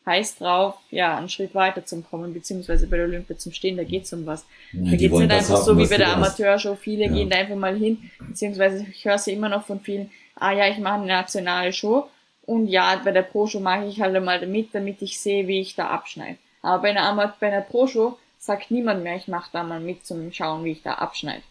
[0.09, 3.85] heiß drauf, ja, einen Schritt weiter zu kommen, beziehungsweise bei der Olympia zum Stehen, da
[3.85, 4.45] geht's um was.
[4.73, 6.75] Ja, da geht's nicht einfach haben, so wie bei der Amateurshow.
[6.75, 7.13] Viele ja.
[7.13, 10.69] gehen da einfach mal hin, beziehungsweise ich höre sie immer noch von vielen, ah ja,
[10.69, 12.09] ich mache eine nationale Show
[12.49, 15.75] und ja, bei der Pro-Show mache ich halt mal mit, damit ich sehe, wie ich
[15.75, 16.39] da abschneide.
[16.63, 20.33] Aber bei einer, bei einer Pro-Show sagt niemand mehr, ich mache da mal mit zum
[20.33, 21.43] Schauen, wie ich da abschneide.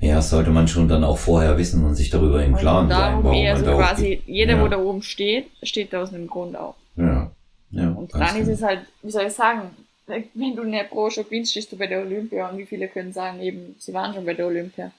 [0.00, 3.22] Ja, sollte man schon dann auch vorher wissen und sich darüber im Klaren sein.
[3.22, 4.62] Warum eher so quasi, jeder, ja.
[4.62, 6.74] wo da oben steht, steht da aus einem Grund auch.
[6.96, 7.30] Ja.
[7.70, 9.70] ja und dann ist es halt, wie soll ich sagen,
[10.06, 13.12] wenn du eine Pro schon gewinnst, stehst du bei der Olympia und wie viele können
[13.12, 14.90] sagen, eben, sie waren schon bei der Olympia.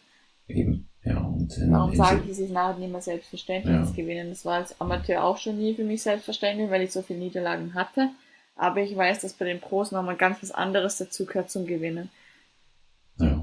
[0.47, 1.17] Eben, ja.
[1.17, 3.81] Und in, Warum sage ich, es ist nachher nicht mehr selbstverständlich, Ja.
[3.81, 4.29] das Gewinnen.
[4.29, 7.73] Das war als Amateur auch schon nie für mich selbstverständlich, weil ich so viele Niederlagen
[7.73, 8.09] hatte.
[8.55, 12.09] Aber ich weiß, dass bei den Pros nochmal ganz was anderes dazu gehört zum Gewinnen.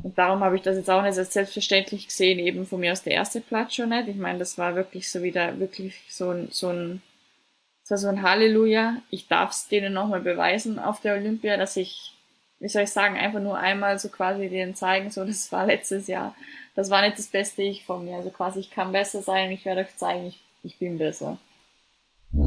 [0.03, 3.03] Und darum habe ich das jetzt auch nicht als selbstverständlich gesehen, eben von mir aus
[3.03, 4.09] der erste Platz schon nicht.
[4.09, 7.03] Ich meine, das war wirklich so wieder, wirklich so ein, so ein,
[7.83, 8.97] das war so ein Halleluja.
[9.11, 12.13] Ich darf es denen nochmal beweisen auf der Olympia, dass ich,
[12.61, 16.07] wie soll ich sagen, einfach nur einmal so quasi denen zeigen, so das war letztes
[16.07, 16.35] Jahr.
[16.75, 18.17] Das war nicht das beste Ich von mir.
[18.17, 21.39] Also quasi, ich kann besser sein, ich werde euch zeigen, ich, ich bin besser.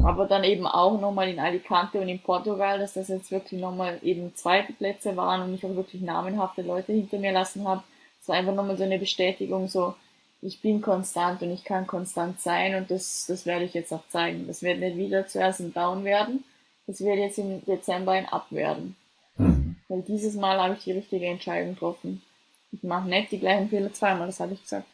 [0.04, 3.98] Aber dann eben auch nochmal in Alicante und in Portugal, dass das jetzt wirklich nochmal
[4.02, 7.82] eben zweite Plätze waren und ich auch wirklich namenhafte Leute hinter mir lassen habe.
[8.20, 9.94] Es war einfach nochmal so eine Bestätigung, so
[10.40, 14.06] ich bin konstant und ich kann konstant sein und das, das werde ich jetzt auch
[14.08, 14.46] zeigen.
[14.46, 16.44] Das wird nicht wieder zuerst ein Down werden,
[16.86, 18.96] das wird jetzt im Dezember ein Up werden.
[19.36, 19.76] Mhm.
[19.88, 22.22] Weil dieses Mal habe ich die richtige Entscheidung getroffen.
[22.72, 24.86] Ich mache nicht die gleichen Fehler zweimal, das habe ich gesagt.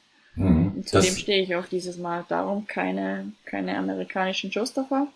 [0.78, 2.24] Und zu dem Das, stehe ich auch dieses Mal.
[2.28, 5.08] Darum keine, keine amerikanischen Shows davor.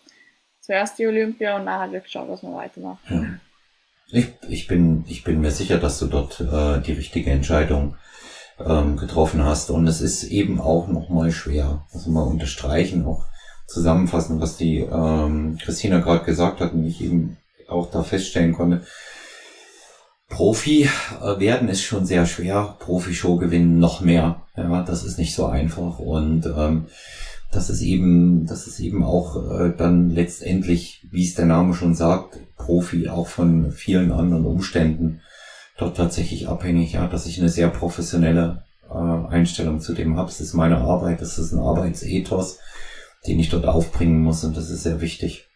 [0.59, 3.01] Zuerst die Olympia und nachher wird geschaut, was man weitermacht.
[4.11, 7.95] ich, ich, bin, ich bin mir sicher, dass du dort äh, die richtige Entscheidung
[8.59, 9.69] ähm, getroffen hast.
[9.69, 11.85] Und es ist eben auch nochmal schwer.
[11.93, 13.23] Also mal unterstreichen, auch
[13.65, 17.37] zusammenfassen, was die ähm, Christina gerade gesagt hat und ich eben
[17.69, 18.85] auch da feststellen konnte.
[20.27, 20.89] Profi
[21.21, 22.75] äh, werden ist schon sehr schwer.
[22.79, 24.42] Profi-Show gewinnen noch mehr.
[24.55, 25.99] Ja, das ist nicht so einfach.
[25.99, 26.87] Und ähm,
[27.51, 31.95] das ist eben, das ist eben auch äh, dann letztendlich, wie es der Name schon
[31.95, 35.21] sagt, Profi auch von vielen anderen Umständen
[35.77, 40.29] dort tatsächlich abhängig, ja, dass ich eine sehr professionelle äh, Einstellung zu dem habe.
[40.29, 42.59] Es ist meine Arbeit, das ist ein Arbeitsethos,
[43.27, 45.47] den ich dort aufbringen muss und das ist sehr wichtig.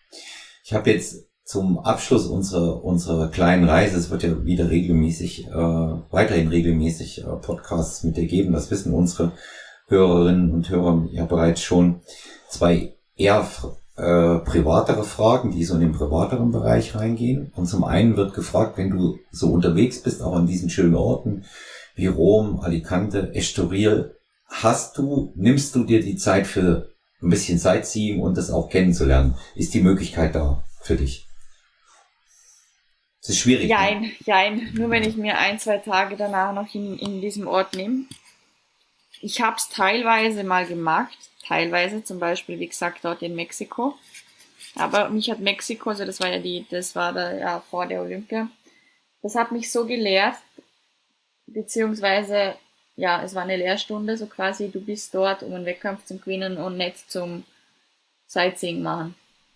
[0.63, 5.53] Ich habe jetzt zum Abschluss unserer, unserer kleinen Reise, es wird ja wieder regelmäßig, äh,
[5.53, 9.31] weiterhin regelmäßig äh, Podcasts mit dir geben, das wissen unsere
[9.87, 12.01] Hörerinnen und Hörer ja bereits schon,
[12.49, 13.47] zwei eher
[13.95, 17.53] äh, privatere Fragen, die so in den privateren Bereich reingehen.
[17.55, 21.45] Und zum einen wird gefragt, wenn du so unterwegs bist, auch an diesen schönen Orten
[21.95, 24.17] wie Rom, Alicante, Estoril,
[24.47, 26.89] hast du, nimmst du dir die Zeit für
[27.21, 29.35] ein bisschen Sightseeing und das auch kennenzulernen?
[29.55, 31.26] Ist die Möglichkeit da für dich?
[33.27, 33.67] Es ist schwierig.
[33.67, 33.69] ne?
[33.69, 34.73] Jein, jein.
[34.73, 38.05] Nur wenn ich mir ein, zwei Tage danach noch in, in diesem Ort nehme.
[39.19, 41.17] Ich habe es teilweise mal gemacht.
[41.45, 43.97] Teilweise, zum Beispiel, wie gesagt, dort in Mexiko.
[44.75, 48.01] Aber mich hat Mexiko, also das war ja die, das war da ja vor der
[48.01, 48.47] Olympia.
[49.21, 50.35] Das hat mich so gelehrt,
[51.47, 52.55] beziehungsweise,
[52.95, 56.57] ja, es war eine Lehrstunde, so quasi, du bist dort, um einen Wettkampf zu gewinnen
[56.57, 57.43] und nicht zum
[58.27, 59.15] Sightseeing machen.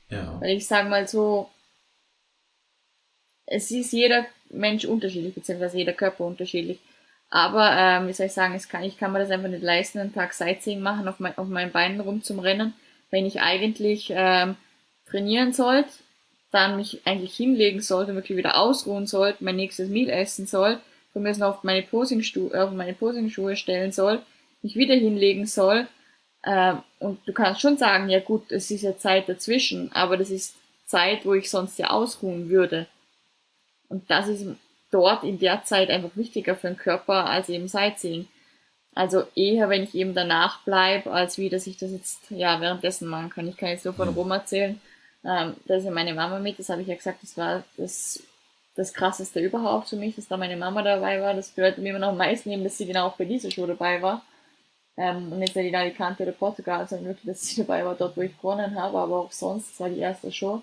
[0.10, 0.42] Ja.
[0.42, 1.50] Weil ich sage mal so,
[3.52, 6.80] es ist jeder Mensch unterschiedlich, beziehungsweise jeder Körper unterschiedlich.
[7.30, 10.14] Aber, ähm, wie soll ich sagen, kann, ich kann mir das einfach nicht leisten, einen
[10.14, 12.74] Tag Sightseeing machen, auf, mein, auf meinen Beinen rumzumrennen,
[13.10, 14.56] wenn ich eigentlich ähm,
[15.10, 15.90] trainieren sollte,
[16.52, 20.80] dann mich eigentlich hinlegen sollte, wirklich wieder ausruhen sollte, mein nächstes Meal essen soll,
[21.14, 24.22] von mir noch auf meine Posingschuhe, meine Posingschuhe stellen soll,
[24.62, 25.88] mich wieder hinlegen soll.
[26.46, 30.30] Ähm, und du kannst schon sagen, ja gut, es ist ja Zeit dazwischen, aber das
[30.30, 32.88] ist Zeit, wo ich sonst ja ausruhen würde.
[33.92, 34.46] Und das ist
[34.90, 38.28] dort in der Zeit einfach wichtiger für den Körper als eben Sightseeing.
[38.96, 43.08] Also eher, wenn ich eben danach bleibe, als wie, dass ich das jetzt ja währenddessen
[43.08, 43.48] machen kann.
[43.48, 44.82] Ich kann jetzt nur von Rom erzählen.
[45.24, 48.24] Ähm, da ist ja meine Mama mit, das habe ich ja gesagt, das war das,
[48.76, 51.34] das krasseste überhaupt für mich, dass da meine Mama dabei war.
[51.34, 53.66] Das bedeutet mir immer noch am meisten eben, dass sie genau auch bei dieser Show
[53.66, 54.24] dabei war.
[54.98, 58.22] Ähm, und nicht in Alicante oder Portugal, sondern wirklich, dass sie dabei war, dort wo
[58.22, 60.62] ich gewonnen habe, aber auch sonst, das war die erste Show.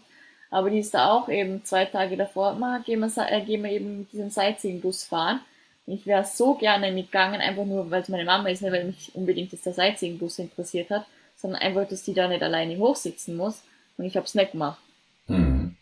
[0.50, 3.70] Aber die ist da auch eben zwei Tage davor, mal gehen wir, äh, gehen wir
[3.70, 5.40] eben mit diesem Sightseeing-Bus fahren.
[5.86, 9.10] Ich wäre so gerne mitgegangen, einfach nur, weil es meine Mama ist, nicht weil mich
[9.14, 13.62] unbedingt jetzt der Sightseeing-Bus interessiert hat, sondern einfach, dass die da nicht alleine hochsitzen muss.
[13.96, 14.80] Und ich habe es nicht gemacht.
[15.26, 15.76] Mhm.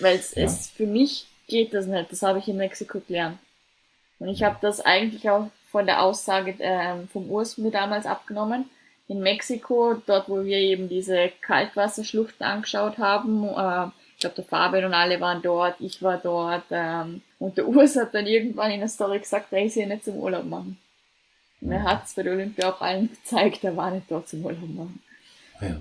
[0.00, 0.48] Weil es Ja.
[0.48, 2.10] für mich geht das nicht.
[2.12, 3.38] Das habe ich in Mexiko gelernt.
[4.18, 8.68] Und ich habe das eigentlich auch von der Aussage ähm, vom Urs mir damals abgenommen.
[9.08, 14.86] In Mexiko, dort wo wir eben diese Kaltwasserschluchten angeschaut haben, äh, ich glaube der Fabian
[14.86, 18.80] und alle waren dort, ich war dort ähm, und der Urs hat dann irgendwann in
[18.80, 20.78] der Story gesagt, er ist hier nicht zum Urlaub machen.
[21.60, 24.44] Und er hat es bei der Olympia auch allen gezeigt, er war nicht dort zum
[24.44, 25.02] Urlaub machen.
[25.60, 25.76] Ja.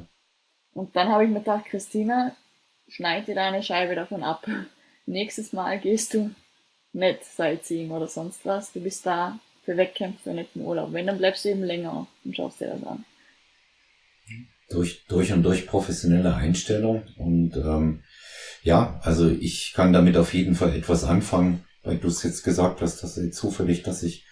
[0.73, 2.35] Und dann habe ich mir gedacht, Christina,
[2.87, 4.45] schneid dir deine Scheibe davon ab.
[5.05, 6.31] Nächstes Mal gehst du
[6.93, 8.71] nicht Sightseeing oder sonst was.
[8.73, 10.91] Du bist da für Wettkämpfe und nicht im Urlaub.
[10.93, 13.05] Wenn, dann bleibst du eben länger und schaust dir das an.
[14.69, 17.03] Durch, durch und durch professionelle Einstellung.
[17.17, 18.03] Und ähm,
[18.63, 22.81] Ja, also ich kann damit auf jeden Fall etwas anfangen, weil du es jetzt gesagt
[22.81, 24.25] hast, dass zufällig, dass ich,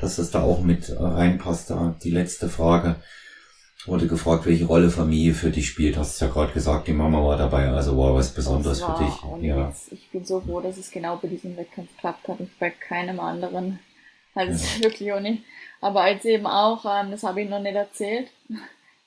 [0.00, 1.70] dass das da auch mit reinpasst.
[1.70, 2.96] Da die letzte Frage
[3.86, 5.96] wurde gefragt, welche Rolle Familie für dich spielt.
[5.96, 9.44] Hast du ja gerade gesagt, die Mama war dabei, also war was Besonderes für dich.
[9.44, 9.72] Ja.
[9.90, 13.20] Ich bin so froh, dass es genau bei diesem Wettkampf geklappt hat und bei keinem
[13.20, 13.78] anderen.
[14.34, 14.82] Also ja.
[14.84, 15.42] wirklich auch nicht.
[15.80, 18.28] Aber als eben auch, ähm, das habe ich noch nicht erzählt,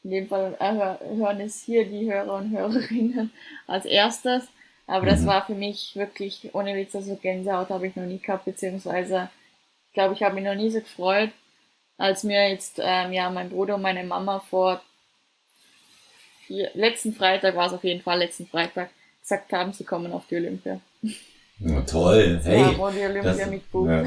[0.04, 3.32] in dem Fall äh, hören es hier die Hörer und Hörerinnen
[3.68, 4.48] als erstes.
[4.88, 5.28] Aber das mhm.
[5.28, 9.30] war für mich wirklich, ohne Witz, also Gänsehaut habe ich noch nie gehabt, beziehungsweise,
[9.88, 11.30] ich glaube, ich habe mich noch nie so gefreut,
[11.98, 14.82] als mir jetzt, ähm, ja, mein Bruder und meine Mama vor
[16.48, 18.90] vier, letzten Freitag war es auf jeden Fall, letzten Freitag,
[19.22, 20.82] gesagt haben, sie kommen auf die Olympia.
[21.60, 22.62] Ja, toll, hey.
[22.62, 24.06] Ja, die Olympia das, mit ja.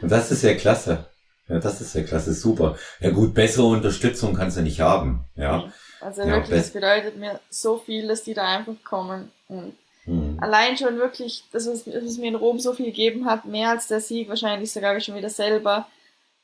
[0.00, 1.06] Und das ist ja klasse.
[1.48, 2.76] Ja, das ist ja klasse, super.
[3.00, 5.72] Ja gut, bessere Unterstützung kannst du nicht haben, ja.
[6.00, 9.32] Also ja, wirklich, das bedeutet mir so viel, dass die da einfach kommen.
[9.48, 9.74] Und
[10.06, 10.38] mhm.
[10.40, 13.70] allein schon wirklich, dass es, dass es mir in Rom so viel gegeben hat, mehr
[13.70, 15.88] als der Sieg, wahrscheinlich sogar schon wieder selber.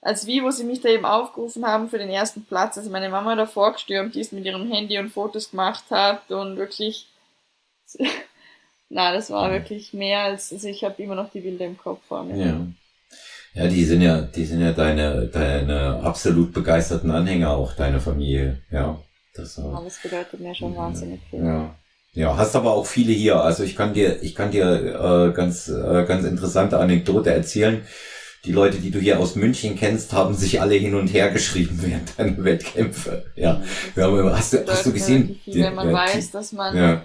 [0.01, 2.77] Als wie, wo sie mich da eben aufgerufen haben für den ersten Platz.
[2.77, 7.09] Also meine Mama davor gestürmt ist, mit ihrem Handy und Fotos gemacht hat und wirklich,
[8.89, 9.53] na, das war mhm.
[9.53, 12.37] wirklich mehr als, also ich habe immer noch die Bilder im Kopf vor mir.
[12.37, 12.67] Ja.
[13.55, 18.63] Ja, die sind ja, die sind ja deine, deine absolut begeisterten Anhänger, auch deine Familie,
[18.71, 19.01] ja.
[19.37, 21.45] Das, das bedeutet mir schon wahnsinnig viel.
[21.45, 21.75] Ja.
[22.13, 23.43] Ja, hast aber auch viele hier.
[23.43, 27.85] Also ich kann dir, ich kann dir äh, ganz, äh, ganz interessante Anekdote erzählen.
[28.45, 31.77] Die Leute, die du hier aus München kennst, haben sich alle hin und her geschrieben
[31.83, 33.25] während deiner Wettkämpfe.
[33.35, 33.61] Ja,
[33.97, 35.41] ja aber hast du, hast du gesehen?
[35.47, 37.03] Wenn man ja, weiß, dass man, ja.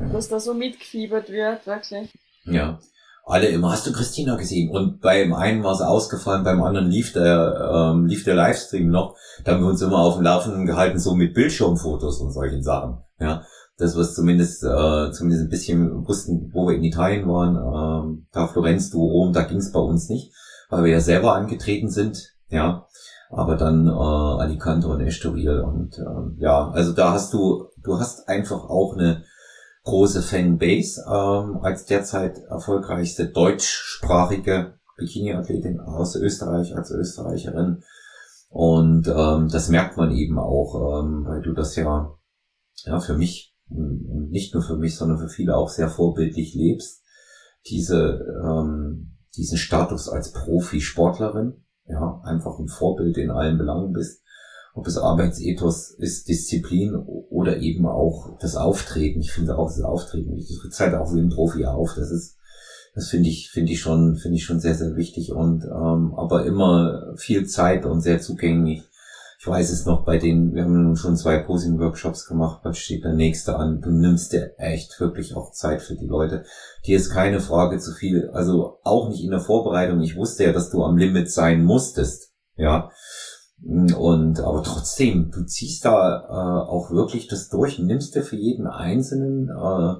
[0.00, 2.10] dass da so mitgefiebert wird, wirklich.
[2.44, 2.80] Ja
[3.24, 4.70] alle immer, hast du Christina gesehen?
[4.70, 9.16] Und beim einen war es ausgefallen, beim anderen lief der, ähm, lief der Livestream noch.
[9.44, 12.98] Da haben wir uns immer auf dem Laufenden gehalten, so mit Bildschirmfotos und solchen Sachen.
[13.20, 13.42] Ja,
[13.76, 17.56] das was zumindest, äh, zumindest ein bisschen wussten, wo wir in Italien waren.
[17.56, 20.32] Ähm, da Florenz, du Rom, da ging es bei uns nicht,
[20.68, 22.34] weil wir ja selber angetreten sind.
[22.48, 22.86] Ja,
[23.30, 28.28] aber dann äh, Alicante und Estoril und äh, ja, also da hast du, du hast
[28.28, 29.22] einfach auch eine
[29.84, 37.82] große Fanbase ähm, als derzeit erfolgreichste deutschsprachige Bikini-Athletin aus Österreich als Österreicherin.
[38.48, 42.14] Und ähm, das merkt man eben auch, ähm, weil du das ja,
[42.84, 47.04] ja für mich, nicht nur für mich, sondern für viele auch sehr vorbildlich lebst.
[47.68, 54.24] Diese, ähm, diesen Status als Profisportlerin, ja, einfach ein Vorbild in allen Belangen bist
[54.74, 59.20] ob es Arbeitsethos ist, Disziplin oder eben auch das Auftreten.
[59.20, 60.36] Ich finde auch das Auftreten.
[60.36, 61.94] Ich tritt halt auch wie ein Profi auf.
[61.94, 62.36] Das ist,
[62.94, 66.44] das finde ich, finde ich schon, finde ich schon sehr, sehr wichtig und ähm, aber
[66.44, 68.82] immer viel Zeit und sehr zugänglich.
[69.42, 73.14] Ich weiß es noch bei den, wir haben schon zwei Posing-Workshops gemacht, was steht der
[73.14, 73.80] nächste an?
[73.80, 76.44] Du nimmst dir echt wirklich auch Zeit für die Leute.
[76.86, 80.02] Dir ist keine Frage zu viel, also auch nicht in der Vorbereitung.
[80.02, 82.90] Ich wusste ja, dass du am Limit sein musstest, ja.
[83.62, 88.66] Und aber trotzdem, du ziehst da äh, auch wirklich das durch, nimmst dir für jeden
[88.66, 89.94] Einzelnen äh,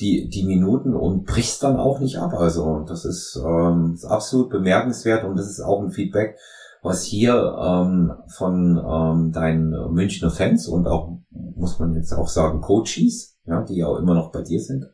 [0.00, 2.32] die, die Minuten und brichst dann auch nicht ab.
[2.34, 6.36] Also das ist, ähm, ist absolut bemerkenswert und das ist auch ein Feedback,
[6.82, 12.60] was hier ähm, von ähm, deinen Münchner Fans und auch, muss man jetzt auch sagen,
[12.60, 14.86] Coaches, ja, die ja auch immer noch bei dir sind,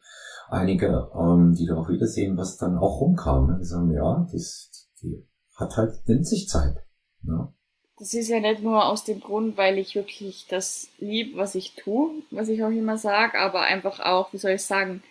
[0.49, 3.47] einige, ähm, die da auch wiedersehen, was dann auch rumkam.
[3.47, 3.59] Ne?
[3.61, 4.71] Die sagen, ja, das,
[5.03, 5.25] die
[5.57, 6.77] hat halt, nimmt sich Zeit.
[7.23, 7.53] Ja.
[7.99, 11.73] Das ist ja nicht nur aus dem Grund, weil ich wirklich das lieb, was ich
[11.73, 15.03] tue, was ich auch immer sage, aber einfach auch, wie soll ich sagen,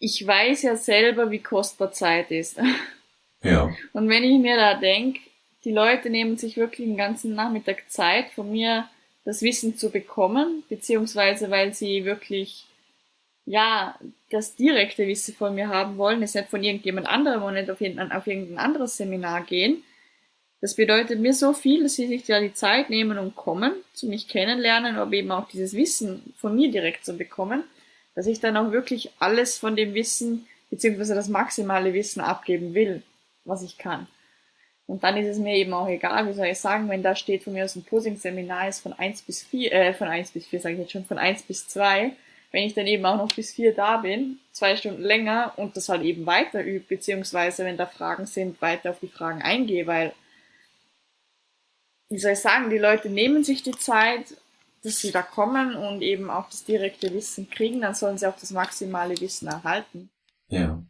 [0.00, 2.58] ich weiß ja selber, wie kostbar Zeit ist.
[3.44, 3.70] Ja.
[3.92, 5.20] Und wenn ich mir da denke,
[5.64, 8.88] die Leute nehmen sich wirklich den ganzen Nachmittag Zeit, von mir
[9.24, 12.64] das Wissen zu bekommen, beziehungsweise weil sie wirklich,
[13.44, 13.98] ja,
[14.30, 17.80] das direkte Wissen von mir haben wollen, es nicht von irgendjemand anderem und nicht auf
[17.80, 19.82] irgendein, auf irgendein anderes Seminar gehen,
[20.64, 24.06] das bedeutet mir so viel, dass sie sich da die Zeit nehmen und kommen, zu
[24.06, 27.64] mich kennenlernen, aber eben auch dieses Wissen von mir direkt zu bekommen,
[28.14, 33.02] dass ich dann auch wirklich alles von dem Wissen, beziehungsweise das maximale Wissen abgeben will,
[33.44, 34.06] was ich kann.
[34.86, 37.42] Und dann ist es mir eben auch egal, wie soll ich sagen, wenn da steht
[37.42, 40.60] von mir aus ein Posing-Seminar ist von eins bis vier, äh, von eins bis vier
[40.60, 42.12] sage ich jetzt schon, von eins bis zwei,
[42.52, 45.90] wenn ich dann eben auch noch bis vier da bin, zwei Stunden länger und das
[45.90, 50.14] halt eben weiter übe, beziehungsweise wenn da Fragen sind, weiter auf die Fragen eingehe, weil
[52.14, 54.36] wie soll ich sagen, die Leute nehmen sich die Zeit,
[54.84, 58.38] dass sie da kommen und eben auch das direkte Wissen kriegen, dann sollen sie auch
[58.38, 60.10] das maximale Wissen erhalten.
[60.48, 60.80] Ja.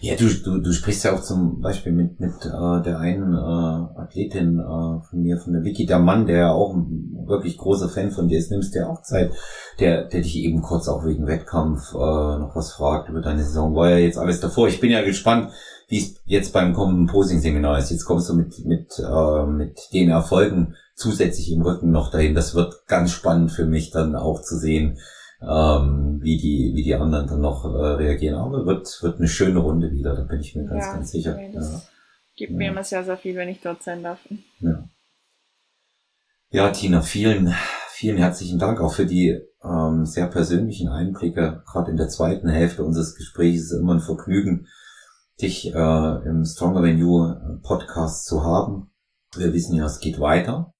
[0.00, 4.00] Ja, du, du, du sprichst ja auch zum Beispiel mit, mit äh, der einen äh,
[4.00, 7.90] Athletin äh, von mir, von der Vicky, der Mann, der ja auch ein wirklich großer
[7.90, 9.32] Fan von dir ist, nimmst dir auch Zeit,
[9.78, 13.74] der, der dich eben kurz auch wegen Wettkampf äh, noch was fragt über deine Saison.
[13.74, 14.66] War ja jetzt alles davor.
[14.68, 15.52] Ich bin ja gespannt,
[15.88, 17.90] wie es jetzt beim kommenden Posing-Seminar ist.
[17.90, 22.34] Jetzt kommst du mit, mit, äh, mit den Erfolgen zusätzlich im Rücken noch dahin.
[22.34, 24.98] Das wird ganz spannend für mich dann auch zu sehen,
[25.42, 28.36] ähm, wie die wie die anderen dann noch äh, reagieren.
[28.38, 31.36] Aber wird wird eine schöne Runde wieder, da bin ich mir ganz Ja, ganz sicher.
[31.36, 31.82] nee, Ja.
[32.36, 32.56] Gibt Ja.
[32.58, 34.18] mir immer sehr, sehr viel, wenn ich dort sein darf.
[34.60, 34.88] Ja.
[36.50, 37.54] ja, Tina, vielen
[37.90, 41.62] vielen herzlichen Dank auch für die ähm, sehr persönlichen Einblicke.
[41.66, 44.66] Gerade in der zweiten Hälfte unseres Gesprächs ist es immer ein Vergnügen,
[45.40, 48.90] dich äh, im Stronger Than You Podcast zu haben.
[49.34, 50.72] Wir wissen ja, es geht weiter.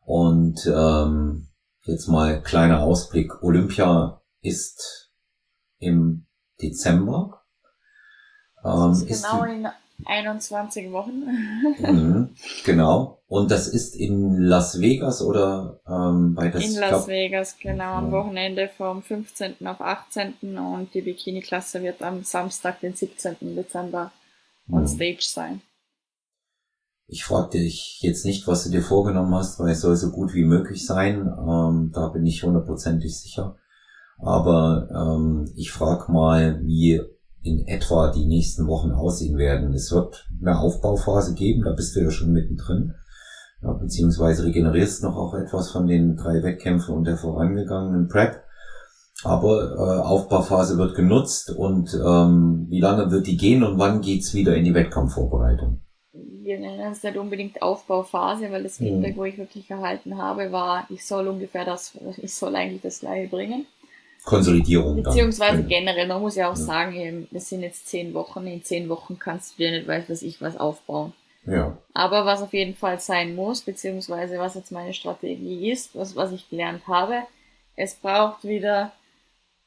[0.00, 1.48] Und ähm,
[1.82, 3.42] jetzt mal kleiner Ausblick.
[3.42, 5.10] Olympia ist
[5.78, 6.26] im
[6.62, 7.42] Dezember.
[8.64, 9.68] Ähm, ist genau in
[10.04, 11.24] 21 Wochen.
[11.78, 12.30] Mhm,
[12.64, 13.18] genau.
[13.26, 17.94] Und das ist in Las Vegas oder ähm, bei das in Las glaub, Vegas, genau,
[17.94, 18.10] am.
[18.10, 19.66] Wochenende vom 15.
[19.66, 20.34] auf 18.
[20.56, 23.36] und die Bikini-Klasse wird am Samstag, den 17.
[23.56, 24.12] Dezember
[24.70, 24.86] on Mhm.
[24.86, 25.60] Stage sein.
[27.06, 30.34] Ich fragte dich jetzt nicht, was du dir vorgenommen hast, weil es soll so gut
[30.34, 31.26] wie möglich sein.
[31.26, 33.56] Ähm, da bin ich hundertprozentig sicher.
[34.18, 37.00] Aber ähm, ich frage mal, wie
[37.42, 39.72] in etwa die nächsten Wochen aussehen werden.
[39.72, 42.94] Es wird eine Aufbauphase geben, da bist du ja schon mittendrin.
[43.62, 48.42] Ja, beziehungsweise regenerierst noch auch etwas von den drei Wettkämpfen und der vorangegangenen Prep.
[49.24, 54.32] Aber äh, Aufbauphase wird genutzt und ähm, wie lange wird die gehen und wann geht's
[54.32, 55.80] wieder in die Wettkampfvorbereitung?
[56.12, 58.84] Wir nennen es nicht unbedingt Aufbauphase, weil das Mhm.
[58.84, 63.00] Feedback, wo ich wirklich erhalten habe, war, ich soll ungefähr das, ich soll eigentlich das
[63.00, 63.66] gleiche bringen.
[64.24, 65.04] Konsolidierung dann.
[65.04, 65.66] Beziehungsweise Ja.
[65.68, 66.62] generell, man muss ja auch Ja.
[66.62, 70.04] sagen, eben, das sind jetzt zehn Wochen, in zehn Wochen kannst du dir nicht weiß
[70.08, 71.12] was ich was aufbauen.
[71.46, 71.78] Ja.
[71.94, 76.32] Aber was auf jeden Fall sein muss, beziehungsweise was jetzt meine Strategie ist, was, was
[76.32, 77.22] ich gelernt habe,
[77.76, 78.92] es braucht wieder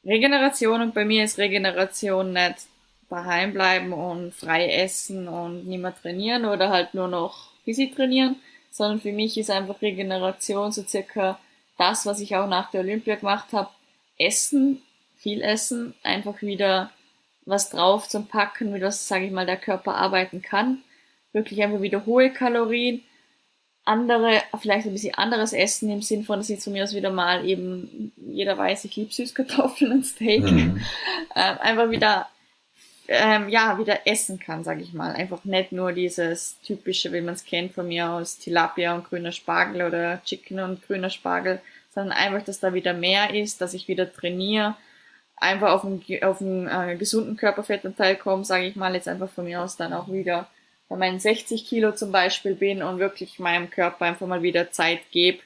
[0.04, 2.66] Regeneration und bei mir ist Regeneration nicht
[3.08, 8.36] daheim bleiben und frei essen und nicht mehr trainieren oder halt nur noch Physik trainieren,
[8.70, 11.38] sondern für mich ist einfach Regeneration so circa
[11.78, 13.68] das, was ich auch nach der Olympia gemacht habe.
[14.18, 14.82] Essen,
[15.16, 16.90] viel essen, einfach wieder
[17.44, 20.82] was drauf zum Packen, mit was, sage ich mal, der Körper arbeiten kann.
[21.32, 23.02] Wirklich einfach wieder hohe Kalorien,
[23.84, 27.10] andere, vielleicht ein bisschen anderes Essen im Sinn von, dass ich von mir aus wieder
[27.10, 30.80] mal eben, jeder weiß, ich liebe Süßkartoffeln und Steak, Mhm.
[31.36, 32.28] ähm, einfach wieder,
[33.08, 35.12] ähm, ja, wieder essen kann, sage ich mal.
[35.14, 39.32] Einfach nicht nur dieses typische, wie man es kennt von mir aus, Tilapia und grüner
[39.32, 41.60] Spargel oder Chicken und grüner Spargel,
[41.94, 44.76] sondern einfach, dass da wieder mehr ist, dass ich wieder trainiere,
[45.36, 49.44] einfach auf einen, auf einen äh, gesunden Körperfettanteil komme, sage ich mal, jetzt einfach von
[49.44, 50.48] mir aus dann auch wieder
[50.88, 55.00] bei meinen 60 Kilo zum Beispiel bin und wirklich meinem Körper einfach mal wieder Zeit
[55.10, 55.38] gebe,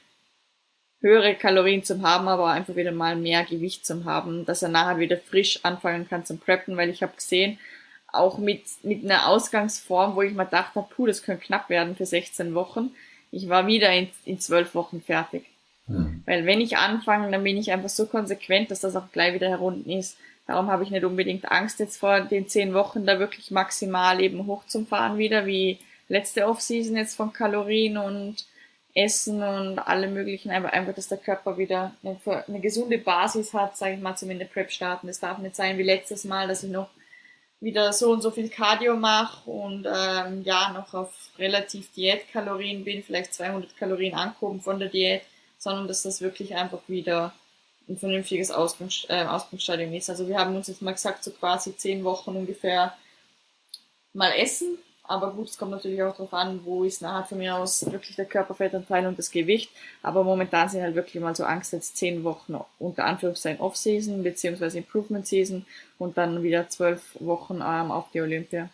[1.01, 4.99] höhere Kalorien zu haben, aber einfach wieder mal mehr Gewicht zu haben, dass er nachher
[4.99, 7.59] wieder frisch anfangen kann zum Preppen, weil ich habe gesehen,
[8.13, 11.97] auch mit, mit einer Ausgangsform, wo ich mir gedacht habe, puh, das könnte knapp werden
[11.97, 12.91] für 16 Wochen,
[13.31, 15.45] ich war wieder in, in 12 Wochen fertig.
[15.87, 16.23] Mhm.
[16.27, 19.49] Weil wenn ich anfange, dann bin ich einfach so konsequent, dass das auch gleich wieder
[19.49, 20.17] herunten ist.
[20.47, 24.47] Darum habe ich nicht unbedingt Angst, jetzt vor den zehn Wochen da wirklich maximal eben
[24.47, 25.79] hochzufahren wieder, wie
[26.09, 28.47] letzte Offseason jetzt von Kalorien und
[28.95, 33.77] Essen und alle möglichen, aber einfach, dass der Körper wieder eine, eine gesunde Basis hat,
[33.77, 35.09] sage ich mal, zum in der Prep starten.
[35.09, 36.89] Es darf nicht sein wie letztes Mal, dass ich noch
[37.61, 43.03] wieder so und so viel Cardio mache und ähm, ja, noch auf relativ Diätkalorien bin,
[43.03, 45.23] vielleicht 200 Kalorien angehoben von der Diät,
[45.67, 47.33] sondern dass das wirklich einfach wieder
[47.89, 50.09] ein vernünftiges Ausgangs äh, Ausgangsstadium ist.
[50.09, 52.97] Also wir haben uns jetzt mal gesagt, so quasi zehn Wochen ungefähr
[54.13, 54.79] mal essen.
[55.03, 58.15] Aber gut, es kommt natürlich auch darauf an, wo ist nachher von mir aus wirklich
[58.15, 59.71] der Körperfettanteil und das Gewicht.
[60.05, 64.79] Aber momentan sind halt wirklich mal so Angst jetzt zehn Wochen unter Anführungszeichen Off-Season beziehungsweise
[64.79, 65.67] Improvement-Season
[65.99, 68.69] und dann wieder zwölf Wochen ähm, auf die Olympia.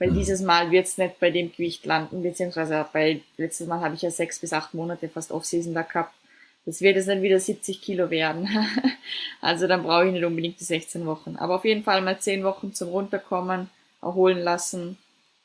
[0.00, 0.18] Weil Mhm.
[0.18, 4.02] dieses Mal wird es nicht bei dem Gewicht landen, beziehungsweise bei letztes Mal habe ich
[4.02, 6.12] ja sechs bis acht Monate fast Off-Season da gehabt.
[6.66, 8.48] Das wird jetzt nicht wieder 70 Kilo werden.
[9.40, 11.36] also dann brauche ich nicht unbedingt die 16 Wochen.
[11.36, 13.68] Aber auf jeden Fall mal 10 Wochen zum Runterkommen,
[14.00, 14.96] erholen lassen.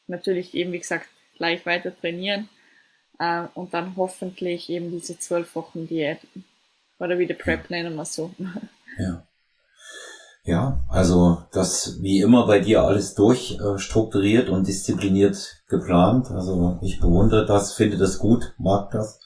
[0.08, 1.08] Natürlich eben, wie gesagt,
[1.38, 2.48] gleich weiter trainieren.
[3.20, 6.20] Äh, und dann hoffentlich eben diese 12 Wochen Diät.
[7.00, 8.34] Oder wie die Prep nennen wir es so.
[8.98, 9.24] Ja.
[10.46, 16.32] Ja, also das wie immer bei dir alles durchstrukturiert und diszipliniert geplant.
[16.32, 19.20] Also ich bewundere das, finde das gut, mag das.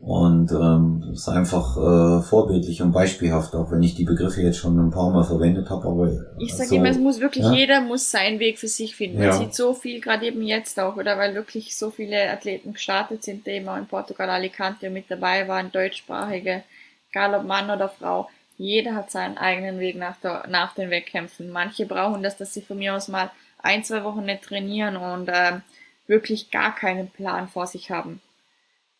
[0.00, 4.58] Und ähm, das ist einfach äh, vorbildlich und beispielhaft, auch wenn ich die Begriffe jetzt
[4.58, 5.88] schon ein paar Mal verwendet habe.
[5.88, 7.52] Aber ich sage so, immer, es muss wirklich ja?
[7.52, 9.18] jeder muss seinen Weg für sich finden.
[9.18, 9.32] Man ja.
[9.32, 13.44] sieht so viel, gerade eben jetzt auch, oder weil wirklich so viele Athleten gestartet sind,
[13.44, 16.62] die immer in Portugal Alicante mit dabei waren, deutschsprachige,
[17.10, 18.28] egal ob Mann oder Frau.
[18.56, 21.50] Jeder hat seinen eigenen Weg nach, der, nach den Wettkämpfen.
[21.50, 25.28] Manche brauchen das, dass sie von mir aus mal ein, zwei Wochen nicht trainieren und
[25.28, 25.58] äh,
[26.06, 28.20] wirklich gar keinen Plan vor sich haben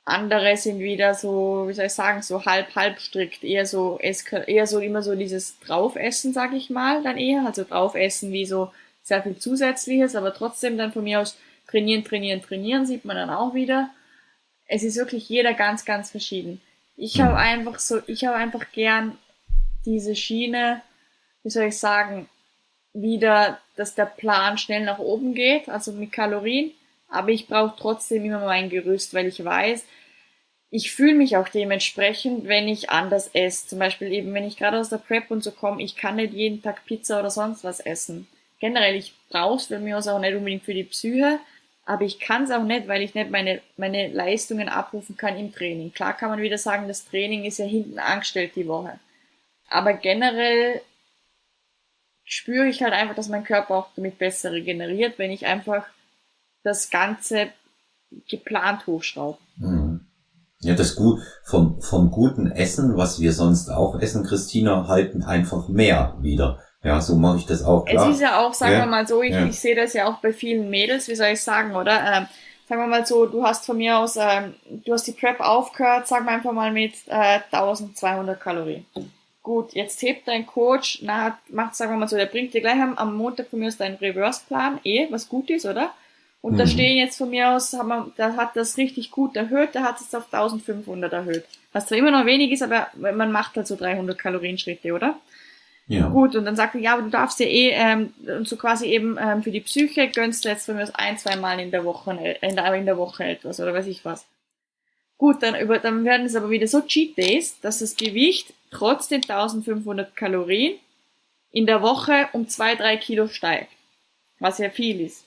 [0.09, 4.67] andere sind wieder so, wie soll ich sagen, so halb, halb strikt, eher so, eher
[4.67, 8.71] so immer so dieses Draufessen, sag ich mal, dann eher, also Draufessen wie so
[9.03, 11.37] sehr viel Zusätzliches, aber trotzdem dann von mir aus
[11.67, 13.91] trainieren, trainieren, trainieren, sieht man dann auch wieder.
[14.67, 16.61] Es ist wirklich jeder ganz, ganz verschieden.
[16.97, 19.17] Ich habe einfach so, ich habe einfach gern
[19.85, 20.83] diese Schiene,
[21.43, 22.29] wie soll ich sagen,
[22.93, 26.73] wieder, dass der Plan schnell nach oben geht, also mit Kalorien,
[27.09, 29.85] aber ich brauche trotzdem immer mein Gerüst, weil ich weiß,
[30.71, 33.69] ich fühle mich auch dementsprechend, wenn ich anders esse.
[33.69, 36.35] Zum Beispiel eben, wenn ich gerade aus der Prep und so komme, ich kann nicht
[36.35, 38.27] jeden Tag Pizza oder sonst was essen.
[38.61, 41.39] Generell, ich brauche es für mich auch nicht unbedingt für die Psyche,
[41.87, 45.55] aber ich kann es auch nicht, weil ich nicht meine, meine Leistungen abrufen kann im
[45.55, 45.93] Training.
[45.93, 48.99] Klar kann man wieder sagen, das Training ist ja hinten angestellt die Woche.
[49.71, 50.83] Aber generell
[52.25, 55.87] spüre ich halt einfach, dass mein Körper auch damit besser regeneriert, wenn ich einfach
[56.69, 57.49] das Ganze
[58.29, 59.39] geplant hochschraube.
[59.57, 60.01] Mhm.
[60.61, 65.69] Ja, das gut vom, vom guten Essen, was wir sonst auch essen, Christina, halten einfach
[65.69, 66.59] mehr wieder.
[66.83, 67.85] Ja, so mache ich das auch.
[67.85, 68.09] Klar.
[68.09, 68.81] Es ist ja auch, sagen ja.
[68.81, 69.47] wir mal so, ich, ja.
[69.47, 72.01] ich sehe das ja auch bei vielen Mädels, wie soll ich sagen, oder?
[72.01, 72.27] Ähm,
[72.69, 74.55] sagen wir mal so, du hast von mir aus, ähm,
[74.85, 78.85] du hast die Prep aufgehört, sagen wir einfach mal mit äh, 1200 Kalorien.
[79.43, 82.81] Gut, jetzt hebt dein Coach, na, macht, sagen wir mal so, der bringt dir gleich
[82.81, 85.93] am, am Montag von mir aus deinen Reverse-Plan, eh, was gut ist, oder?
[86.41, 86.59] Und mhm.
[86.59, 89.83] da stehen jetzt von mir aus, haben wir, da hat das richtig gut erhöht, der
[89.83, 91.45] hat es auf 1500 erhöht.
[91.73, 95.19] Was zwar immer noch wenig ist, aber man macht halt so 300 Kalorienschritte, oder?
[95.89, 96.09] Ja.
[96.09, 98.87] Gut, und dann sagt er, ja, aber du darfst ja eh, ähm, und so quasi
[98.87, 101.71] eben ähm, für die Psyche gönnst du jetzt von mir aus ein, zwei Mal in
[101.71, 102.11] der Woche,
[102.43, 104.27] in der, in der Woche etwas, oder weiß ich was.
[105.17, 109.09] Gut, dann, über, dann werden es aber wieder so Cheat Days, dass das Gewicht trotz
[109.09, 110.75] den 1500 Kalorien
[111.51, 113.73] in der Woche um zwei, drei Kilo steigt.
[114.39, 115.25] Was ja viel ist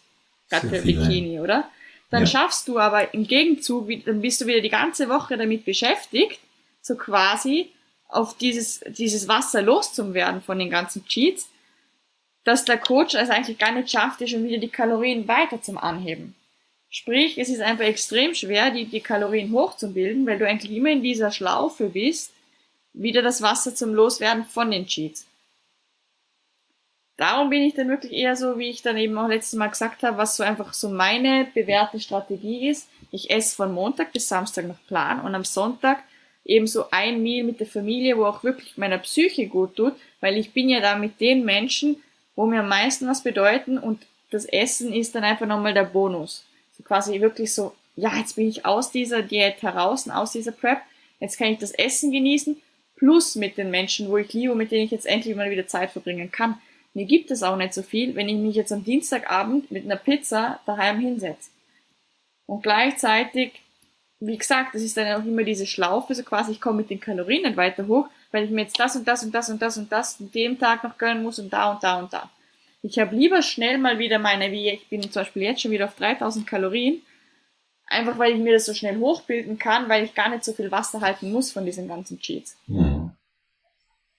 [0.52, 1.70] gerade für Bikini, oder?
[2.12, 2.28] Dann ja.
[2.28, 6.39] schaffst du aber im Gegenzug, dann bist du wieder die ganze Woche damit beschäftigt,
[6.82, 7.70] so quasi
[8.10, 11.49] auf dieses, dieses Wasser loszuwerden von den ganzen Cheats,
[12.43, 15.78] dass der Coach es eigentlich gar nicht schafft, dir schon wieder die Kalorien weiter zum
[15.78, 16.36] Anheben.
[16.89, 21.02] Sprich, es ist einfach extrem schwer, die, die Kalorien hochzubilden, weil du eigentlich immer in
[21.02, 22.32] dieser Schlaufe bist,
[22.93, 25.26] wieder das Wasser zum Loswerden von den Cheats.
[27.18, 30.03] Darum bin ich dann wirklich eher so, wie ich dann eben auch letztes Mal gesagt
[30.03, 32.89] habe, was so einfach so meine bewährte Strategie ist.
[33.12, 36.03] Ich esse von Montag bis Samstag nach Plan und am Sonntag
[36.45, 40.38] eben so ein Meal mit der Familie, wo auch wirklich meiner Psyche gut tut, weil
[40.38, 41.97] ich bin ja da mit den Menschen,
[42.36, 44.01] wo mir am meisten was bedeuten und
[44.32, 46.45] das Essen ist dann einfach nochmal der Bonus.
[46.78, 50.80] So quasi wirklich so, ja, jetzt bin ich aus dieser Diät heraus, aus dieser Prep,
[51.20, 52.59] jetzt kann ich das Essen genießen,
[52.95, 55.91] plus mit den Menschen, wo ich liebe, mit denen ich jetzt endlich mal wieder Zeit
[55.91, 56.59] verbringen kann.
[56.94, 59.96] Mir gibt es auch nicht so viel, wenn ich mich jetzt am Dienstagabend mit einer
[59.96, 61.50] Pizza daheim hinsetze.
[62.46, 63.62] Und gleichzeitig,
[64.20, 67.00] wie gesagt, das ist dann auch immer diese Schlaufe, so quasi, ich komme mit den
[67.00, 69.78] Kalorien nicht weiter hoch, weil ich mir jetzt das und das und das und das
[69.78, 72.30] und das an dem Tag noch gönnen muss und da und da und da.
[72.82, 75.86] Ich habe lieber schnell mal wieder meine, wie ich bin zum Beispiel jetzt schon wieder
[75.86, 77.02] auf 3000 Kalorien,
[77.86, 80.72] einfach weil ich mir das so schnell hochbilden kann, weil ich gar nicht so viel
[80.72, 82.58] Wasser halten muss von diesen ganzen Cheats.
[82.68, 83.12] Mhm.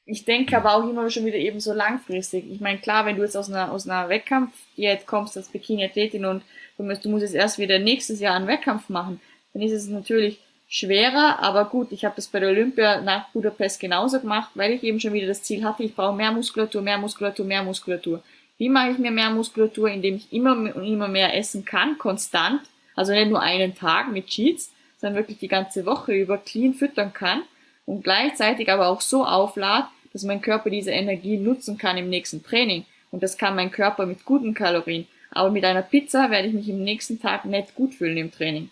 [0.05, 2.51] Ich denke aber auch immer schon wieder eben so langfristig.
[2.51, 6.25] Ich meine, klar, wenn du jetzt aus einer, aus einer Wettkampf jetzt kommst als Bikini-Athletin
[6.25, 6.43] und
[6.77, 9.21] du musst, du musst jetzt erst wieder nächstes Jahr einen Wettkampf machen,
[9.53, 13.79] dann ist es natürlich schwerer, aber gut, ich habe das bei der Olympia nach Budapest
[13.79, 16.99] genauso gemacht, weil ich eben schon wieder das Ziel hatte, ich brauche mehr Muskulatur, mehr
[16.99, 18.23] Muskulatur, mehr Muskulatur.
[18.59, 22.63] Wie mache ich mir mehr Muskulatur, indem ich immer und immer mehr essen kann, konstant,
[22.97, 27.13] also nicht nur einen Tag mit Cheats, sondern wirklich die ganze Woche über clean füttern
[27.13, 27.43] kann
[27.85, 32.43] und gleichzeitig aber auch so auflad, dass mein Körper diese Energie nutzen kann im nächsten
[32.43, 32.85] Training.
[33.11, 35.07] Und das kann mein Körper mit guten Kalorien.
[35.31, 38.71] Aber mit einer Pizza werde ich mich im nächsten Tag nicht gut fühlen im Training.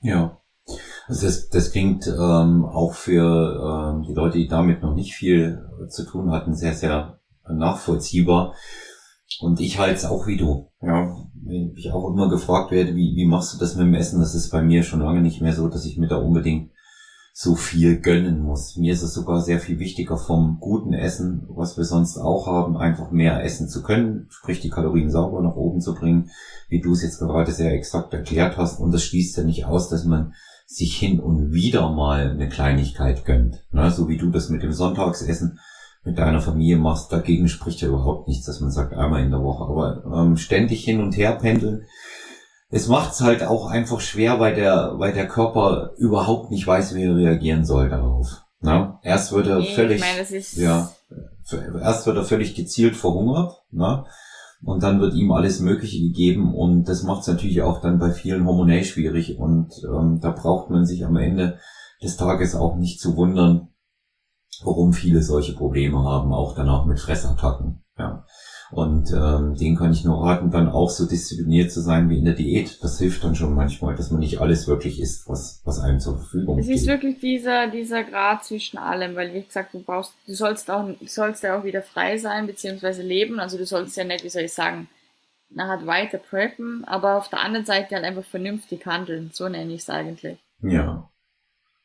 [0.00, 0.40] Ja.
[1.06, 5.64] Also das, das klingt ähm, auch für ähm, die Leute, die damit noch nicht viel
[5.88, 8.54] zu tun hatten, sehr, sehr nachvollziehbar.
[9.40, 10.72] Und ich halte es auch wie du.
[10.80, 14.20] Ja, wenn ich auch immer gefragt werde, wie, wie machst du das mit dem Essen?
[14.20, 16.72] Das ist bei mir schon lange nicht mehr so, dass ich mir da unbedingt
[17.38, 18.78] so viel gönnen muss.
[18.78, 22.78] Mir ist es sogar sehr viel wichtiger vom guten Essen, was wir sonst auch haben,
[22.78, 26.30] einfach mehr essen zu können, sprich die Kalorien sauber nach oben zu bringen,
[26.70, 28.80] wie du es jetzt gerade sehr exakt erklärt hast.
[28.80, 30.32] Und das schließt ja nicht aus, dass man
[30.64, 33.66] sich hin und wieder mal eine Kleinigkeit gönnt.
[33.70, 33.90] Ne?
[33.90, 35.58] So wie du das mit dem Sonntagsessen
[36.04, 39.42] mit deiner Familie machst, dagegen spricht ja überhaupt nichts, dass man sagt, einmal in der
[39.42, 39.64] Woche.
[39.64, 41.82] Aber ähm, ständig hin und her pendeln,
[42.68, 46.94] es macht es halt auch einfach schwer, weil der, weil der Körper überhaupt nicht weiß,
[46.94, 48.42] wie er reagieren soll darauf.
[48.60, 48.98] Na?
[49.02, 50.90] Erst wird er Nee, völlig, meine, ja,
[51.80, 54.06] erst wird er völlig gezielt verhungert, na?
[54.62, 58.10] Und dann wird ihm alles Mögliche gegeben und das macht es natürlich auch dann bei
[58.10, 61.58] vielen hormonell schwierig und ähm, da braucht man sich am Ende
[62.02, 63.68] des Tages auch nicht zu wundern,
[64.64, 67.84] warum viele solche Probleme haben, auch danach mit Fressattacken.
[67.98, 68.24] Ja.
[68.72, 72.24] Und ähm, den kann ich nur raten, dann auch so diszipliniert zu sein wie in
[72.24, 72.82] der Diät.
[72.82, 76.16] Das hilft dann schon manchmal, dass man nicht alles wirklich isst, was, was einem zur
[76.16, 76.88] Verfügung Es ist steht.
[76.88, 81.06] wirklich dieser, dieser Grad zwischen allem, weil wie gesagt, du brauchst, du sollst auch, du
[81.06, 83.38] sollst ja auch wieder frei sein, beziehungsweise leben.
[83.38, 84.88] Also du sollst ja nicht, wie soll ich sagen,
[85.48, 89.30] nachher weiter preppen, aber auf der anderen Seite halt einfach vernünftig handeln.
[89.32, 90.38] So nenne ich es eigentlich.
[90.60, 91.08] Ja.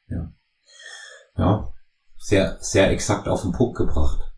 [0.07, 0.31] Ja.
[1.37, 1.73] Ja.
[2.17, 4.30] Sehr, sehr exakt auf den Punkt gebracht.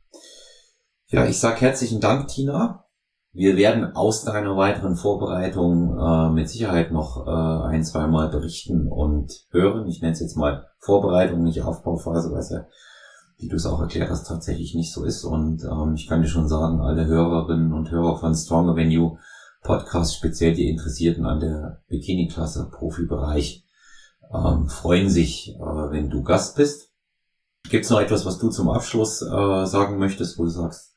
[1.14, 2.86] Ja, ich sag herzlichen Dank, Tina.
[3.34, 9.32] Wir werden aus deiner weiteren Vorbereitung äh, mit Sicherheit noch äh, ein, zweimal berichten und
[9.52, 9.88] hören.
[9.88, 12.66] Ich nenne es jetzt mal Vorbereitung, nicht Aufbauphase, weil es ja,
[13.38, 15.24] wie du es auch erklärt hast, tatsächlich nicht so ist.
[15.24, 19.20] Und ähm, ich kann dir schon sagen, alle Hörerinnen und Hörer von Stronger Venue
[19.62, 23.68] Podcast, speziell die Interessierten an der Bikini-Klasse, Profibereich,
[24.34, 26.90] ähm, freuen sich, äh, wenn du Gast bist.
[27.70, 30.93] Gibt es noch etwas, was du zum Abschluss äh, sagen möchtest, wo du sagst,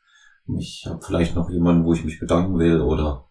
[0.58, 3.28] ich habe vielleicht noch jemanden, wo ich mich bedanken will oder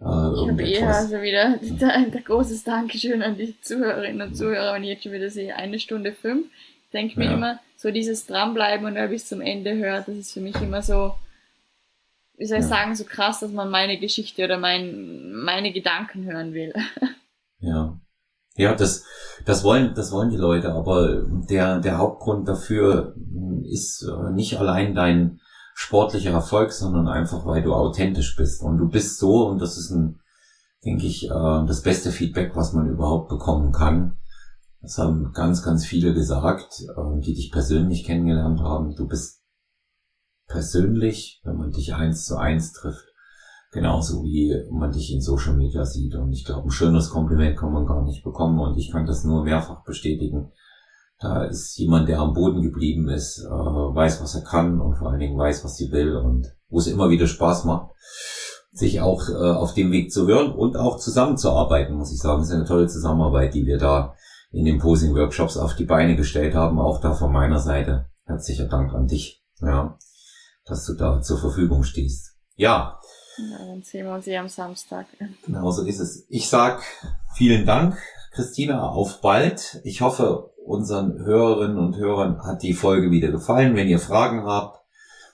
[0.00, 0.96] äh, Ich habe irgendetwas?
[1.12, 1.58] also wieder
[1.94, 5.78] ein großes Dankeschön an die Zuhörerinnen und Zuhörer, wenn ich jetzt schon wieder sehe, eine
[5.78, 6.46] Stunde fünf.
[6.84, 7.34] Ich denke mir Ja.
[7.34, 10.82] immer, so dieses Dranbleiben und wer bis zum Ende hört, das ist für mich immer
[10.82, 11.14] so,
[12.36, 12.68] wie soll ich Ja.
[12.70, 16.72] sagen, so krass, dass man meine Geschichte oder mein, meine Gedanken hören will.
[17.60, 17.98] Ja.
[18.56, 19.04] Ja, das,
[19.44, 24.56] das wollen, das wollen die Leute, aber der, der Hauptgrund dafür mh, ist äh, nicht
[24.58, 25.40] allein dein
[25.78, 28.62] sportlicher Erfolg, sondern einfach, weil du authentisch bist.
[28.62, 30.18] Und du bist so, und das ist ein,
[30.84, 34.18] denke ich, äh, das beste Feedback, was man überhaupt bekommen kann.
[34.80, 38.96] Das haben ganz, ganz viele gesagt, äh, die dich persönlich kennengelernt haben.
[38.96, 39.44] Du bist
[40.48, 43.06] persönlich, wenn man dich eins zu eins trifft,
[43.70, 46.16] genauso wie man dich in Social Media sieht.
[46.16, 48.58] Und ich glaube, ein schönes Kompliment kann man gar nicht bekommen.
[48.58, 50.50] Und ich kann das nur mehrfach bestätigen.
[51.20, 55.10] Da ist jemand, der am Boden geblieben ist, äh, weiß, was er kann und vor
[55.10, 57.90] allen Dingen weiß, was sie will und wo es immer wieder Spaß macht,
[58.72, 62.42] sich auch äh, auf dem Weg zu hören und auch zusammenzuarbeiten, muss ich sagen.
[62.42, 64.14] Es ist eine tolle Zusammenarbeit, die wir da
[64.52, 66.78] in den Posing-Workshops auf die Beine gestellt haben.
[66.78, 69.98] Auch da von meiner Seite herzlicher Dank an dich, ja,
[70.66, 72.36] dass du da zur Verfügung stehst.
[72.54, 73.00] Ja,
[73.38, 75.06] Ja, dann sehen wir uns eh am Samstag.
[75.44, 76.26] Genau so ist es.
[76.28, 76.82] Ich sag
[77.34, 77.96] vielen Dank,
[78.32, 79.80] Christina, auf bald.
[79.84, 83.74] Ich hoffe, unseren Hörerinnen und Hörern hat die Folge wieder gefallen.
[83.74, 84.84] Wenn ihr Fragen habt,